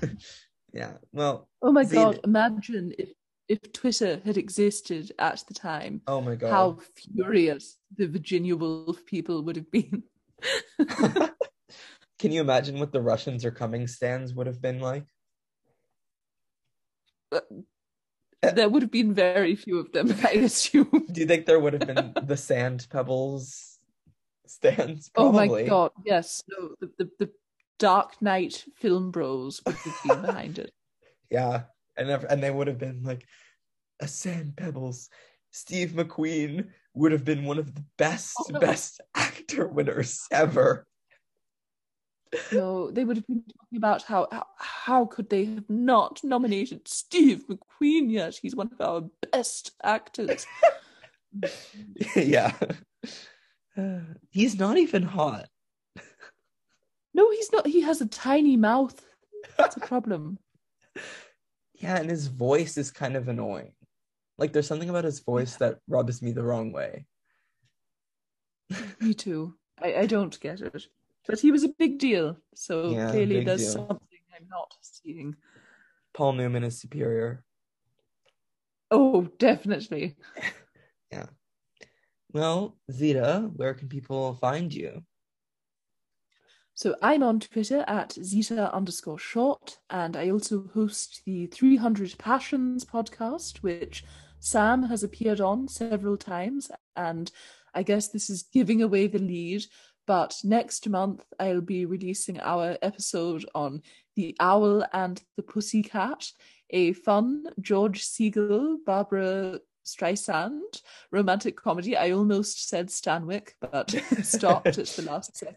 [0.73, 0.93] yeah.
[1.11, 3.09] Well, Oh my See, god, imagine if
[3.47, 6.49] if Twitter had existed at the time, oh my god.
[6.49, 10.03] how furious the Virginia Woolf people would have been.
[12.19, 15.05] Can you imagine what the Russians are coming stands would have been like?
[17.31, 17.41] Uh,
[18.41, 21.05] there would have been very few of them, I assume.
[21.11, 23.74] Do you think there would have been the sand pebbles
[24.49, 25.11] stands?
[25.15, 26.43] Oh my god, yes.
[26.49, 27.31] No, the, the, the
[27.79, 30.71] Dark Knight film bros would have been behind it.
[31.31, 31.63] Yeah.
[31.97, 33.25] And and they would have been like
[33.99, 35.09] a sand pebbles.
[35.49, 38.59] Steve McQueen would have been one of the best Oh, no.
[38.59, 40.85] best actor winners ever.
[42.51, 46.87] No, they would have been talking about how, how how could they have not nominated
[46.87, 48.37] Steve McQueen yet?
[48.41, 50.45] He's one of our best actors.
[52.15, 52.53] yeah.
[54.29, 55.47] He's not even hot.
[57.13, 57.65] No, he's not.
[57.67, 59.03] He has a tiny mouth.
[59.57, 60.39] That's a problem.
[61.77, 63.73] Yeah, and his voice is kind of annoying.
[64.37, 67.05] Like there's something about his voice that rubs me the wrong way.
[69.01, 69.55] Me too.
[69.81, 70.87] I, I don't get it.
[71.27, 72.37] But he was a big deal.
[72.55, 73.73] So Yeah, clearly there's deal.
[73.73, 75.35] something I'm not seeing.
[76.13, 77.43] Paul Newman is superior.
[78.89, 80.15] Oh, definitely.
[82.35, 85.05] Well, Zita, where can people find you?
[86.73, 92.83] So I'm on Twitter at Zeta underscore short, and I also host the 300 Passions
[92.83, 94.03] podcast, which
[94.41, 96.69] Sam has appeared on several times.
[96.97, 97.31] And
[97.73, 99.63] I guess this is giving away the lead,
[100.05, 103.81] but next month I'll be releasing our episode on
[104.17, 106.33] The Owl and the Pussycat,
[106.69, 110.81] a fun George Segal, Barbara Streisand
[111.11, 111.95] romantic comedy.
[111.95, 113.91] I almost said Stanwyck, but
[114.23, 115.55] stopped at the last second.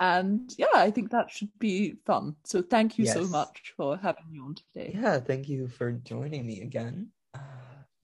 [0.00, 2.36] And yeah, I think that should be fun.
[2.44, 4.92] So thank you so much for having me on today.
[4.94, 7.08] Yeah, thank you for joining me again.
[7.34, 7.40] Uh,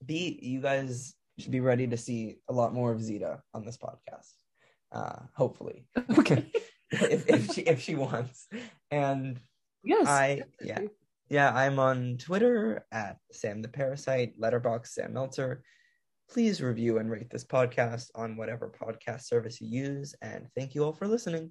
[0.05, 3.77] B, you guys should be ready to see a lot more of Zeta on this
[3.77, 4.31] podcast.
[4.91, 5.85] Uh, hopefully,
[6.19, 6.51] Okay.
[6.91, 8.47] if, if she if she wants.
[8.91, 9.39] And
[9.83, 10.07] Yes.
[10.07, 10.79] I yeah.
[11.33, 15.63] Yeah I'm on Twitter at Sam the Parasite, Letterboxd Sam Meltzer.
[16.29, 20.83] Please review and rate this podcast on whatever podcast service you use, and thank you
[20.83, 21.49] all for listening.